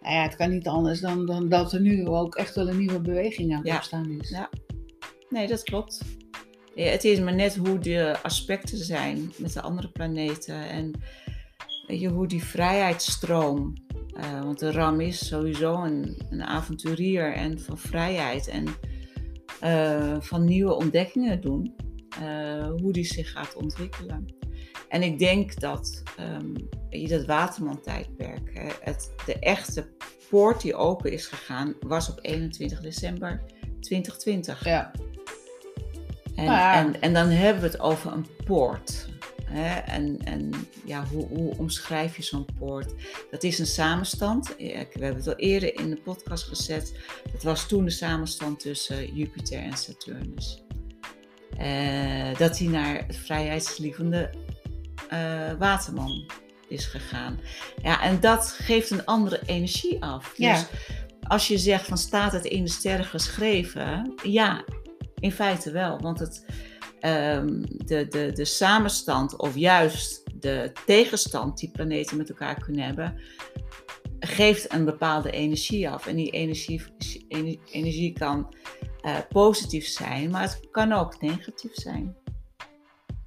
nou 0.00 0.14
ja, 0.14 0.22
het 0.22 0.36
kan 0.36 0.50
niet 0.50 0.66
anders 0.68 1.00
dan, 1.00 1.26
dan 1.26 1.48
dat 1.48 1.72
er 1.72 1.80
nu 1.80 2.06
ook 2.06 2.34
echt 2.34 2.54
wel 2.54 2.68
een 2.68 2.78
nieuwe 2.78 3.00
beweging 3.00 3.50
aan 3.52 3.58
het 3.58 3.66
Ja. 3.66 3.76
opstaan 3.76 4.10
is. 4.20 4.30
Ja. 4.30 4.48
Nee, 5.28 5.46
dat 5.46 5.62
klopt. 5.62 6.00
Het 6.74 7.04
is 7.04 7.20
maar 7.20 7.34
net 7.34 7.56
hoe 7.56 7.78
de 7.78 8.16
aspecten 8.22 8.78
zijn 8.78 9.32
met 9.36 9.52
de 9.52 9.60
andere 9.62 9.88
planeten 9.88 10.68
en 10.68 10.92
weet 11.88 12.00
je, 12.00 12.08
hoe 12.08 12.26
die 12.26 12.44
vrijheidsstroom 12.44 13.74
Eh, 14.18 14.42
want 14.42 14.58
de 14.58 14.70
ram 14.70 15.00
is 15.00 15.26
sowieso 15.26 15.74
een, 15.84 16.16
een 16.30 16.42
avonturier 16.42 17.34
en 17.34 17.60
van 17.60 17.78
vrijheid 17.78 18.48
en 18.48 18.66
eh, 19.60 20.16
van 20.20 20.44
nieuwe 20.44 20.74
ontdekkingen 20.74 21.40
doen. 21.40 21.74
eh, 22.22 22.70
hoe 22.80 22.92
die 22.92 23.04
zich 23.04 23.30
gaat 23.30 23.54
ontwikkelen. 23.54 24.26
En 24.88 25.02
ik 25.02 25.18
denk 25.18 25.60
dat 25.60 26.02
ehm, 26.16 26.54
je, 26.90 27.08
dat 27.08 27.24
Waterman-tijdperk, 27.24 28.50
hè, 28.54 28.68
het, 28.80 29.12
de 29.26 29.38
echte 29.38 29.88
poort 30.30 30.60
die 30.60 30.74
open 30.74 31.12
is 31.12 31.26
gegaan, 31.26 31.74
was 31.80 32.10
op 32.10 32.18
21 32.22 32.80
december 32.80 33.42
2020. 33.80 34.64
Ja. 34.64 34.92
En, 36.34 36.48
en, 36.48 37.00
en 37.00 37.12
dan 37.12 37.28
hebben 37.28 37.62
we 37.62 37.68
het 37.68 37.80
over 37.80 38.12
een 38.12 38.26
poort. 38.44 39.08
Hè? 39.48 39.78
En, 39.78 40.18
en 40.24 40.50
ja, 40.84 41.04
hoe, 41.04 41.26
hoe 41.26 41.56
omschrijf 41.56 42.16
je 42.16 42.22
zo'n 42.22 42.46
poort? 42.58 42.94
Dat 43.30 43.42
is 43.42 43.58
een 43.58 43.66
samenstand. 43.66 44.56
We 44.56 44.86
hebben 44.90 45.16
het 45.16 45.28
al 45.28 45.36
eerder 45.36 45.74
in 45.80 45.90
de 45.90 46.00
podcast 46.00 46.44
gezet. 46.44 46.94
Dat 47.32 47.42
was 47.42 47.68
toen 47.68 47.84
de 47.84 47.90
samenstand 47.90 48.60
tussen 48.60 49.14
Jupiter 49.14 49.58
en 49.58 49.76
Saturnus. 49.76 50.62
Eh, 51.56 52.38
dat 52.38 52.58
hij 52.58 52.68
naar 52.68 53.06
het 53.06 53.16
vrijheidslievende 53.16 54.30
eh, 55.08 55.52
waterman 55.58 56.30
is 56.68 56.86
gegaan. 56.86 57.40
Ja, 57.82 58.02
en 58.02 58.20
dat 58.20 58.56
geeft 58.58 58.90
een 58.90 59.04
andere 59.04 59.40
energie 59.46 60.02
af. 60.02 60.32
Ja. 60.36 60.54
Dus 60.54 60.66
als 61.22 61.48
je 61.48 61.58
zegt 61.58 61.86
van 61.86 61.98
staat 61.98 62.32
het 62.32 62.44
in 62.44 62.64
de 62.64 62.70
sterren 62.70 63.04
geschreven? 63.04 64.14
Ja, 64.22 64.64
in 65.18 65.32
feite 65.32 65.70
wel. 65.70 66.00
Want 66.00 66.18
het, 66.18 66.44
ehm, 67.00 67.62
de, 67.62 68.08
de, 68.08 68.32
de 68.32 68.44
samenstand 68.44 69.36
of 69.36 69.56
juist 69.56 70.22
de 70.40 70.72
tegenstand 70.86 71.58
die 71.58 71.70
planeten 71.70 72.16
met 72.16 72.28
elkaar 72.28 72.60
kunnen 72.60 72.84
hebben, 72.84 73.20
geeft 74.20 74.72
een 74.72 74.84
bepaalde 74.84 75.30
energie 75.30 75.90
af. 75.90 76.06
En 76.06 76.16
die 76.16 76.30
energie, 76.30 76.82
ener- 77.28 77.58
energie 77.70 78.12
kan 78.12 78.54
eh, 79.00 79.16
positief 79.28 79.86
zijn, 79.86 80.30
maar 80.30 80.42
het 80.42 80.68
kan 80.70 80.92
ook 80.92 81.20
negatief 81.20 81.74
zijn. 81.74 82.16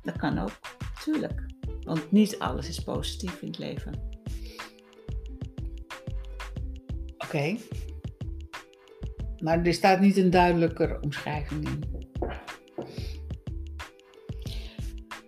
Dat 0.01 0.17
kan 0.17 0.39
ook, 0.39 0.59
tuurlijk. 1.03 1.45
Want 1.81 2.11
niet 2.11 2.39
alles 2.39 2.67
is 2.67 2.79
positief 2.79 3.41
in 3.41 3.47
het 3.47 3.57
leven. 3.57 4.09
Oké. 7.17 7.57
Maar 9.37 9.65
er 9.65 9.73
staat 9.73 9.99
niet 9.99 10.17
een 10.17 10.29
duidelijker 10.29 10.99
omschrijving 10.99 11.67
in. 11.67 11.83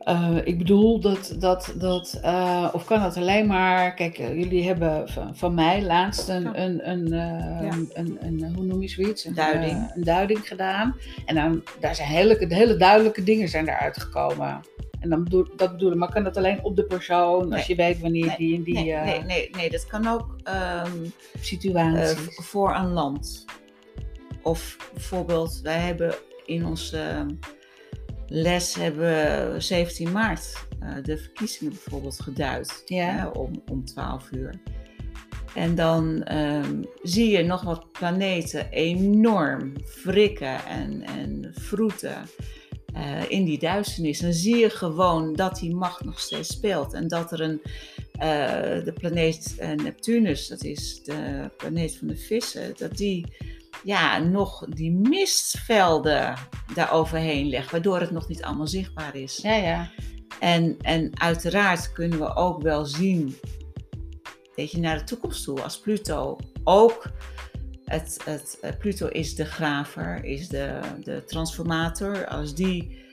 Eh, 0.04 0.38
ik 0.44 0.58
bedoel 0.58 1.00
dat, 1.00 1.36
dat, 1.40 1.74
dat 1.78 2.20
eh, 2.24 2.70
of 2.74 2.86
kan 2.86 3.00
dat 3.02 3.18
alleen 3.18 3.48
maar, 3.48 3.94
kijk, 3.94 4.18
eh, 4.18 4.38
jullie 4.38 4.64
hebben 4.68 5.10
van, 5.10 5.36
van 5.36 5.54
mij 5.54 5.84
laatst 5.84 6.30
een, 6.30 6.62
een, 6.62 6.90
een, 6.90 7.08
Ja. 7.08 7.72
een, 7.94 8.18
een, 8.22 8.54
hoe 8.56 8.66
noem 8.66 8.82
je 8.82 8.88
zoiets? 8.88 9.26
Een 9.26 9.34
Duiding. 9.34 9.92
een 9.96 10.04
duiding 10.04 10.48
gedaan. 10.48 10.96
En 11.26 11.36
dan, 11.36 11.64
daar 11.80 11.96
zijn 11.96 12.08
hele, 12.08 12.46
hele 12.48 12.76
duidelijke 12.78 13.24
dingen 13.24 13.48
zijn 13.50 13.66
gekomen. 14.02 14.60
En 15.00 15.10
dan 15.10 15.24
bedoel, 15.24 15.48
dat 15.56 15.78
maar 15.96 16.12
kan 16.12 16.24
dat 16.24 16.38
alleen 16.38 16.64
op 16.64 16.76
de 16.76 16.84
persoon, 16.86 17.54
als 17.54 17.66
je 17.66 17.76
weet 17.76 18.00
wanneer 18.00 18.26
Nee. 18.26 18.38
die 18.38 18.56
en 18.56 18.64
die 18.64 18.74
nee, 18.74 18.84
nee, 19.04 19.24
nee, 19.24 19.50
nee, 19.56 19.70
dat 19.70 19.86
kan 19.88 20.08
ook 20.08 20.36
ehm, 20.44 20.86
eh, 21.04 21.10
situatie. 21.42 22.16
v- 22.18 22.46
voor 22.46 22.76
een 22.76 22.90
land. 22.92 23.46
Of 24.42 24.78
bijvoorbeeld, 24.94 25.60
wij 25.64 25.78
hebben 25.80 26.14
in 26.46 26.66
onze 26.66 27.26
les 28.36 28.76
hebben 28.76 29.54
we 29.54 29.60
17 29.60 30.12
maart 30.12 30.68
eh, 30.80 31.04
de 31.04 31.18
verkiezingen 31.18 31.74
bijvoorbeeld 31.74 32.22
geduid. 32.22 32.82
Ja. 32.86 33.06
hè, 33.06 33.28
om, 33.28 33.64
om 33.72 33.86
12 33.86 34.32
uur. 34.32 34.60
En 35.56 35.76
dan 35.76 36.24
ehm, 36.24 36.84
zie 37.02 37.30
je 37.30 37.44
nog 37.44 37.62
wat 37.62 37.92
planeten 37.92 38.70
enorm 38.70 39.74
wrikken 40.04 40.66
en, 40.66 41.02
en 41.02 41.52
vroeten 41.52 42.16
eh, 42.94 43.30
in 43.30 43.46
die 43.46 43.60
duisternis. 43.60 44.20
Dan 44.20 44.34
zie 44.34 44.58
je 44.58 44.70
gewoon 44.70 45.34
dat 45.34 45.60
die 45.60 45.76
macht 45.76 46.04
nog 46.04 46.20
steeds 46.20 46.54
speelt. 46.54 46.94
En 46.94 47.08
dat 47.08 47.32
er 47.32 47.42
een, 47.42 47.62
eh, 48.12 48.84
de 48.84 48.94
planeet 49.00 49.56
Neptunus, 49.76 50.48
dat 50.48 50.64
is 50.64 51.04
de 51.04 51.50
planeet 51.58 51.98
van 51.98 52.08
de 52.08 52.18
vissen, 52.18 52.74
dat 52.78 52.98
die 52.98 53.26
ja, 53.84 54.18
nog 54.18 54.66
die 54.70 54.92
mistvelden 54.92 56.36
daar 56.74 56.92
overheen 56.92 57.50
legt, 57.50 57.72
waardoor 57.72 58.00
het 58.00 58.12
nog 58.12 58.28
niet 58.28 58.44
allemaal 58.44 58.68
zichtbaar 58.68 59.16
is. 59.16 59.38
ja, 59.38 59.56
ja. 59.56 59.90
En, 60.40 60.78
en 60.82 61.20
uiteraard 61.20 61.92
kunnen 61.92 62.20
we 62.20 62.36
ook 62.36 62.62
wel 62.62 62.86
zien, 62.86 63.36
weet 64.56 64.72
je, 64.72 64.80
naar 64.80 64.98
de 64.98 65.04
toekomst 65.04 65.44
toe, 65.44 65.62
als 65.62 65.80
Pluto 65.80 66.38
ook. 66.64 67.12
Het, 67.86 68.20
het, 68.26 68.58
eh, 68.62 68.72
Pluto 68.80 69.08
is 69.08 69.36
de 69.36 69.46
graver, 69.46 70.24
is 70.24 70.48
de, 70.48 70.80
de 71.04 71.24
transformator. 71.26 72.28
Als 72.28 72.56
die 72.56 73.06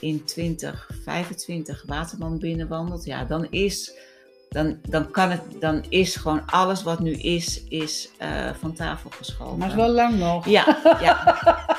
in 0.00 0.24
2025 0.24 1.84
Waterman 1.86 2.38
binnenwandelt, 2.38 3.04
ja, 3.04 3.24
dan 3.24 3.46
is, 3.50 3.92
dan, 4.48 4.78
dan 4.82 5.10
kan 5.10 5.30
het, 5.30 5.42
dan 5.60 5.84
is 5.88 6.16
gewoon 6.16 6.46
alles 6.46 6.82
wat 6.82 7.00
nu 7.00 7.12
is, 7.12 7.64
is 7.68 8.10
eh, 8.18 8.50
van 8.58 8.72
tafel 8.72 9.10
geschoven. 9.10 9.58
Maar 9.58 9.68
het 9.68 9.78
is 9.78 9.84
wel 9.84 9.94
lang 9.94 10.18
nog. 10.18 10.48
Ja, 10.48 10.78
ja, 11.00 11.36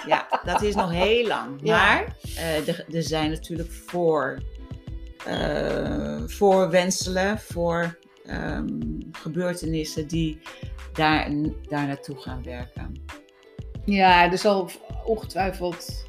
ja, 0.07 0.27
dat 0.43 0.61
is 0.61 0.75
nog 0.75 0.91
heel 0.91 1.27
lang. 1.27 1.59
Ja. 1.61 1.77
Maar 1.77 2.15
eh, 2.35 2.67
er, 2.67 3.03
zijn 3.03 3.29
natuurlijk 3.29 3.71
voor, 3.71 4.41
eh, 5.25 6.21
voorwenselen, 6.25 7.39
voor 7.39 7.99
ehm, 8.25 8.67
gebeurtenissen 9.11 10.07
die 10.07 10.41
daar, 10.93 11.31
daar 11.67 11.87
naartoe 11.87 12.17
gaan 12.17 12.43
werken. 12.43 13.01
Ja, 13.85 14.31
er 14.31 14.37
zal 14.37 14.69
ongetwijfeld 15.05 16.07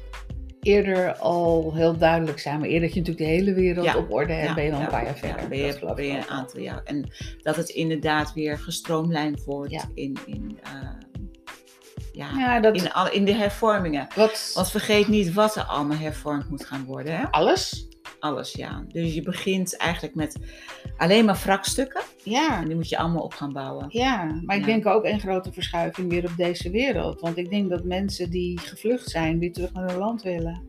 eerder 0.61 1.13
al 1.17 1.71
heel 1.75 1.97
duidelijk 1.97 2.39
zijn. 2.39 2.59
Maar 2.59 2.67
eerder 2.67 2.81
dat 2.87 2.93
je 2.93 2.99
natuurlijk 2.99 3.27
de 3.29 3.35
hele 3.35 3.53
wereld 3.53 3.85
Ja, 3.85 3.97
op 3.97 4.11
orde 4.11 4.33
hebt, 4.33 4.47
Ja, 4.47 4.53
ben 4.53 4.63
je 4.63 4.71
wel 4.71 4.79
een 4.79 4.87
paar 4.87 5.03
jaar 5.05 5.13
ja, 5.13 5.19
verder. 5.19 5.47
ben 5.49 5.57
je, 5.57 5.93
ben 5.95 6.05
je 6.05 6.17
een 6.17 6.29
aantal 6.29 6.59
jaar. 6.59 6.81
En 6.83 7.11
dat 7.41 7.55
het 7.55 7.69
inderdaad 7.69 8.33
weer 8.33 8.57
gestroomlijnd 8.57 9.43
wordt 9.43 9.71
Ja. 9.71 9.83
in, 9.93 10.17
in, 10.25 10.59
eh, 10.63 10.71
ja, 12.13 12.29
Ja, 12.37 12.59
dat, 12.59 12.75
in, 12.75 12.91
al, 12.91 13.11
in 13.11 13.25
de 13.25 13.33
hervormingen. 13.33 14.07
wat, 14.15 14.51
Want 14.53 14.71
vergeet 14.71 15.07
niet 15.07 15.33
wat 15.33 15.55
er 15.55 15.63
allemaal 15.63 15.97
hervormd 15.97 16.49
moet 16.49 16.65
gaan 16.65 16.83
worden. 16.85 17.17
Hè? 17.17 17.23
alles? 17.31 17.87
Alles, 18.21 18.51
ja. 18.51 18.83
Dus 18.87 19.13
je 19.13 19.21
begint 19.21 19.77
eigenlijk 19.77 20.15
met 20.15 20.35
alleen 20.97 21.25
maar 21.25 21.41
wrakstukken. 21.43 22.01
Ja, 22.23 22.59
En 22.61 22.65
die 22.65 22.75
moet 22.75 22.89
je 22.89 22.97
allemaal 22.97 23.23
op 23.23 23.33
gaan 23.33 23.53
bouwen. 23.53 23.85
ja, 23.89 24.23
maar 24.45 24.55
ik 24.55 24.61
Ja. 24.61 24.67
denk 24.67 24.85
ook 24.85 25.05
een 25.05 25.19
grote 25.19 25.51
verschuiving 25.53 26.09
weer 26.09 26.25
op 26.25 26.37
deze 26.37 26.69
wereld. 26.69 27.19
Want 27.21 27.37
ik 27.37 27.49
denk 27.49 27.69
dat 27.69 27.83
mensen 27.83 28.29
die 28.29 28.59
gevlucht 28.59 29.09
zijn, 29.09 29.39
weer 29.39 29.53
terug 29.53 29.73
naar 29.73 29.89
hun 29.89 29.97
land 29.97 30.21
willen. 30.21 30.67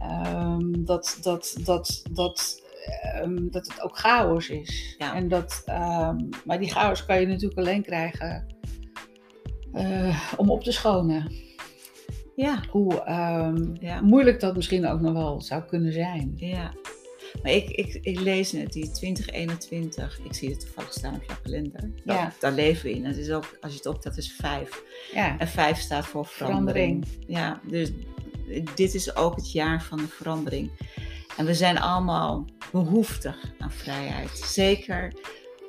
Ehm, 0.00 0.60
dat, 0.84 1.18
dat, 1.22 1.56
dat, 1.64 2.02
dat, 2.12 2.62
ehm, 3.02 3.48
dat 3.50 3.66
het 3.66 3.82
ook 3.82 3.98
chaos 3.98 4.48
is. 4.48 4.94
Ja. 4.98 5.14
En 5.14 5.28
dat, 5.28 5.62
ehm, 5.64 6.16
maar 6.44 6.58
die 6.58 6.70
chaos 6.70 7.04
kan 7.06 7.20
je 7.20 7.26
natuurlijk 7.26 7.58
alleen 7.58 7.82
krijgen 7.82 8.46
eh, 9.72 10.22
om 10.36 10.50
op 10.50 10.62
te 10.62 10.72
schonen. 10.72 11.32
Ja, 12.36 12.62
Hoe 12.70 13.00
ehm, 13.02 13.74
ja, 13.80 14.00
moeilijk 14.00 14.40
dat 14.40 14.56
misschien 14.56 14.86
ook 14.86 15.00
nog 15.00 15.12
wel 15.12 15.40
zou 15.40 15.62
kunnen 15.62 15.92
zijn. 15.92 16.32
ja. 16.36 16.72
Maar 17.42 17.52
ik, 17.52 17.68
ik, 17.70 17.98
ik 18.02 18.20
lees 18.20 18.52
net 18.52 18.72
die 18.72 18.90
2021. 18.90 20.20
Ik 20.24 20.34
zie 20.34 20.50
het 20.50 20.60
toevallig 20.60 20.92
staan 20.92 21.14
op 21.14 21.22
jouw 21.26 21.36
kalender. 21.42 21.80
Dat, 22.04 22.16
Ja. 22.16 22.32
Daar 22.40 22.52
leven 22.52 22.84
we 22.84 22.94
in. 22.94 23.04
Het 23.04 23.16
is 23.16 23.30
ook, 23.30 23.58
als 23.60 23.72
je 23.72 23.78
het 23.78 23.86
optelt, 23.86 24.16
is 24.16 24.32
vijf. 24.32 24.82
Ja, 25.14 25.38
En 25.38 25.48
vijf 25.48 25.78
staat 25.78 26.06
voor 26.06 26.26
verandering. 26.26 27.04
Ja, 27.26 27.60
dus 27.68 27.92
dit 28.74 28.94
is 28.94 29.16
ook 29.16 29.36
het 29.36 29.52
jaar 29.52 29.82
van 29.82 29.98
de 29.98 30.06
verandering. 30.08 30.70
En 31.36 31.46
we 31.46 31.54
zijn 31.54 31.78
allemaal 31.78 32.44
behoeftig 32.72 33.52
aan 33.58 33.72
vrijheid. 33.72 34.30
Zeker 34.30 35.12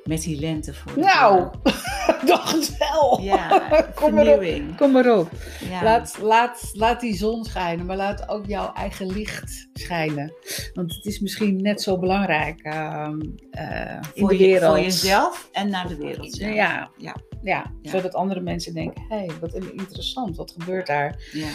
met 0.08 0.22
die 0.22 0.40
lente 0.40 0.74
voor 0.74 0.98
Nou, 0.98 1.48
dacht 2.26 2.78
wel. 2.78 3.20
Ja, 3.22 3.68
Kom 3.94 4.14
maar 4.14 4.26
op. 4.28 4.44
Kom 4.76 4.92
maar 4.92 5.18
op. 5.18 5.30
Ja. 5.70 5.82
Laat, 5.82 6.18
laat, 6.22 6.70
laat 6.72 7.00
die 7.00 7.16
zon 7.16 7.44
schijnen, 7.44 7.86
maar 7.86 7.96
laat 7.96 8.28
ook 8.28 8.46
jouw 8.46 8.72
eigen 8.72 9.06
licht 9.06 9.68
schijnen. 9.72 10.32
Want 10.74 10.94
het 10.94 11.04
is 11.04 11.18
misschien 11.20 11.62
net 11.62 11.82
zo 11.82 11.98
belangrijk 11.98 12.60
eh, 12.62 13.08
in 13.12 14.20
voor, 14.20 14.28
de 14.28 14.38
je, 14.38 14.44
wereld. 14.46 14.74
voor 14.74 14.84
jezelf 14.84 15.48
en 15.52 15.70
naar 15.70 15.88
de 15.88 15.96
wereld. 15.96 16.36
Ja, 16.36 16.48
Ja. 16.48 16.90
ja. 16.96 17.16
Ja. 17.42 17.72
zodat 17.82 18.14
andere 18.14 18.40
mensen 18.40 18.74
denken, 18.74 19.04
hé, 19.08 19.16
hey, 19.16 19.30
wat 19.40 19.54
interessant, 19.54 20.36
wat 20.36 20.54
gebeurt 20.58 20.86
daar? 20.86 21.22
Ja. 21.32 21.48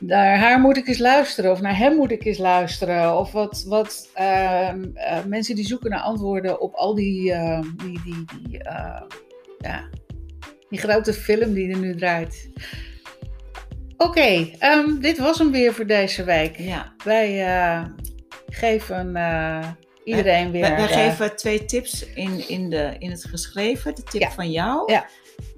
Naar 0.00 0.38
haar 0.38 0.60
moet 0.60 0.76
ik 0.76 0.88
eens 0.88 0.98
luisteren, 0.98 1.50
of 1.50 1.60
naar 1.60 1.76
hem 1.76 1.96
moet 1.96 2.10
ik 2.10 2.24
eens 2.24 2.38
luisteren. 2.38 3.18
Of 3.18 3.32
wat, 3.32 3.64
wat 3.66 4.08
ehm, 4.14 4.84
eh, 4.94 5.24
mensen 5.24 5.54
die 5.54 5.66
zoeken 5.66 5.90
naar 5.90 6.00
antwoorden 6.00 6.60
op 6.60 6.74
al 6.74 6.94
die, 6.94 7.32
eh, 7.32 7.60
die, 7.76 8.00
die, 8.04 8.24
die, 8.42 8.62
eh, 8.62 9.02
ja, 9.58 9.88
die 10.68 10.78
grote 10.78 11.12
film 11.12 11.52
die 11.52 11.70
er 11.72 11.78
nu 11.78 11.94
draait. 11.96 12.50
Oké, 13.96 14.50
ehm, 14.58 14.98
dit 15.00 15.18
was 15.18 15.38
hem 15.38 15.50
weer 15.50 15.74
voor 15.74 15.86
deze 15.86 16.24
week. 16.24 16.58
ja. 16.58 16.92
Wij 17.04 17.46
eh, 17.46 17.84
geven 18.48 19.16
eh, 19.16 19.68
iedereen 20.04 20.50
weer... 20.50 20.60
Wij, 20.60 20.76
wij 20.76 20.88
geven 20.88 21.36
twee 21.36 21.64
tips 21.64 22.06
in, 22.14 22.48
in, 22.48 22.70
de, 22.70 22.94
in 22.98 23.10
het 23.10 23.24
geschreven. 23.24 23.94
De 23.94 24.02
tip 24.02 24.20
Ja. 24.20 24.30
van 24.30 24.50
jou 24.50 24.92
Ja. 24.92 25.06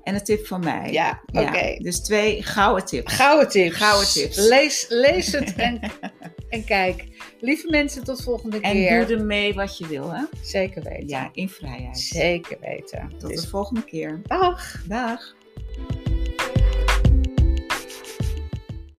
En 0.09 0.15
de 0.15 0.23
tip 0.23 0.47
van 0.47 0.61
mij. 0.61 0.93
Ja, 0.93 1.21
oké. 1.33 1.77
Dus 1.79 2.01
twee 2.01 2.43
gouden 2.43 2.85
tips. 2.85 3.13
Gouden 3.15 3.49
tips. 3.49 3.77
Gouden 3.77 4.09
tips. 4.09 4.37
Lees, 4.37 4.87
lees 4.89 5.33
het 5.33 5.55
en, 5.55 5.81
en 6.49 6.65
kijk. 6.65 7.05
Lieve 7.41 7.71
mensen, 7.71 8.05
tot 8.05 8.23
volgende 8.23 8.61
En 8.61 8.73
keer. 8.73 9.07
doe 9.07 9.17
ermee 9.17 9.55
wat 9.55 9.79
je 9.79 9.87
wil, 9.87 10.11
hè? 10.13 10.23
Zeker 10.43 10.83
weten. 10.83 11.09
Ja, 11.09 11.31
in 11.33 11.49
vrijheid. 11.49 11.99
Zeker 11.99 12.57
weten. 12.61 13.09
Tot 13.19 13.31
Dus 13.31 13.41
de 13.43 13.49
volgende 13.49 13.85
keer. 13.85 14.21
dag. 14.27 14.83
Dag. 14.87 15.35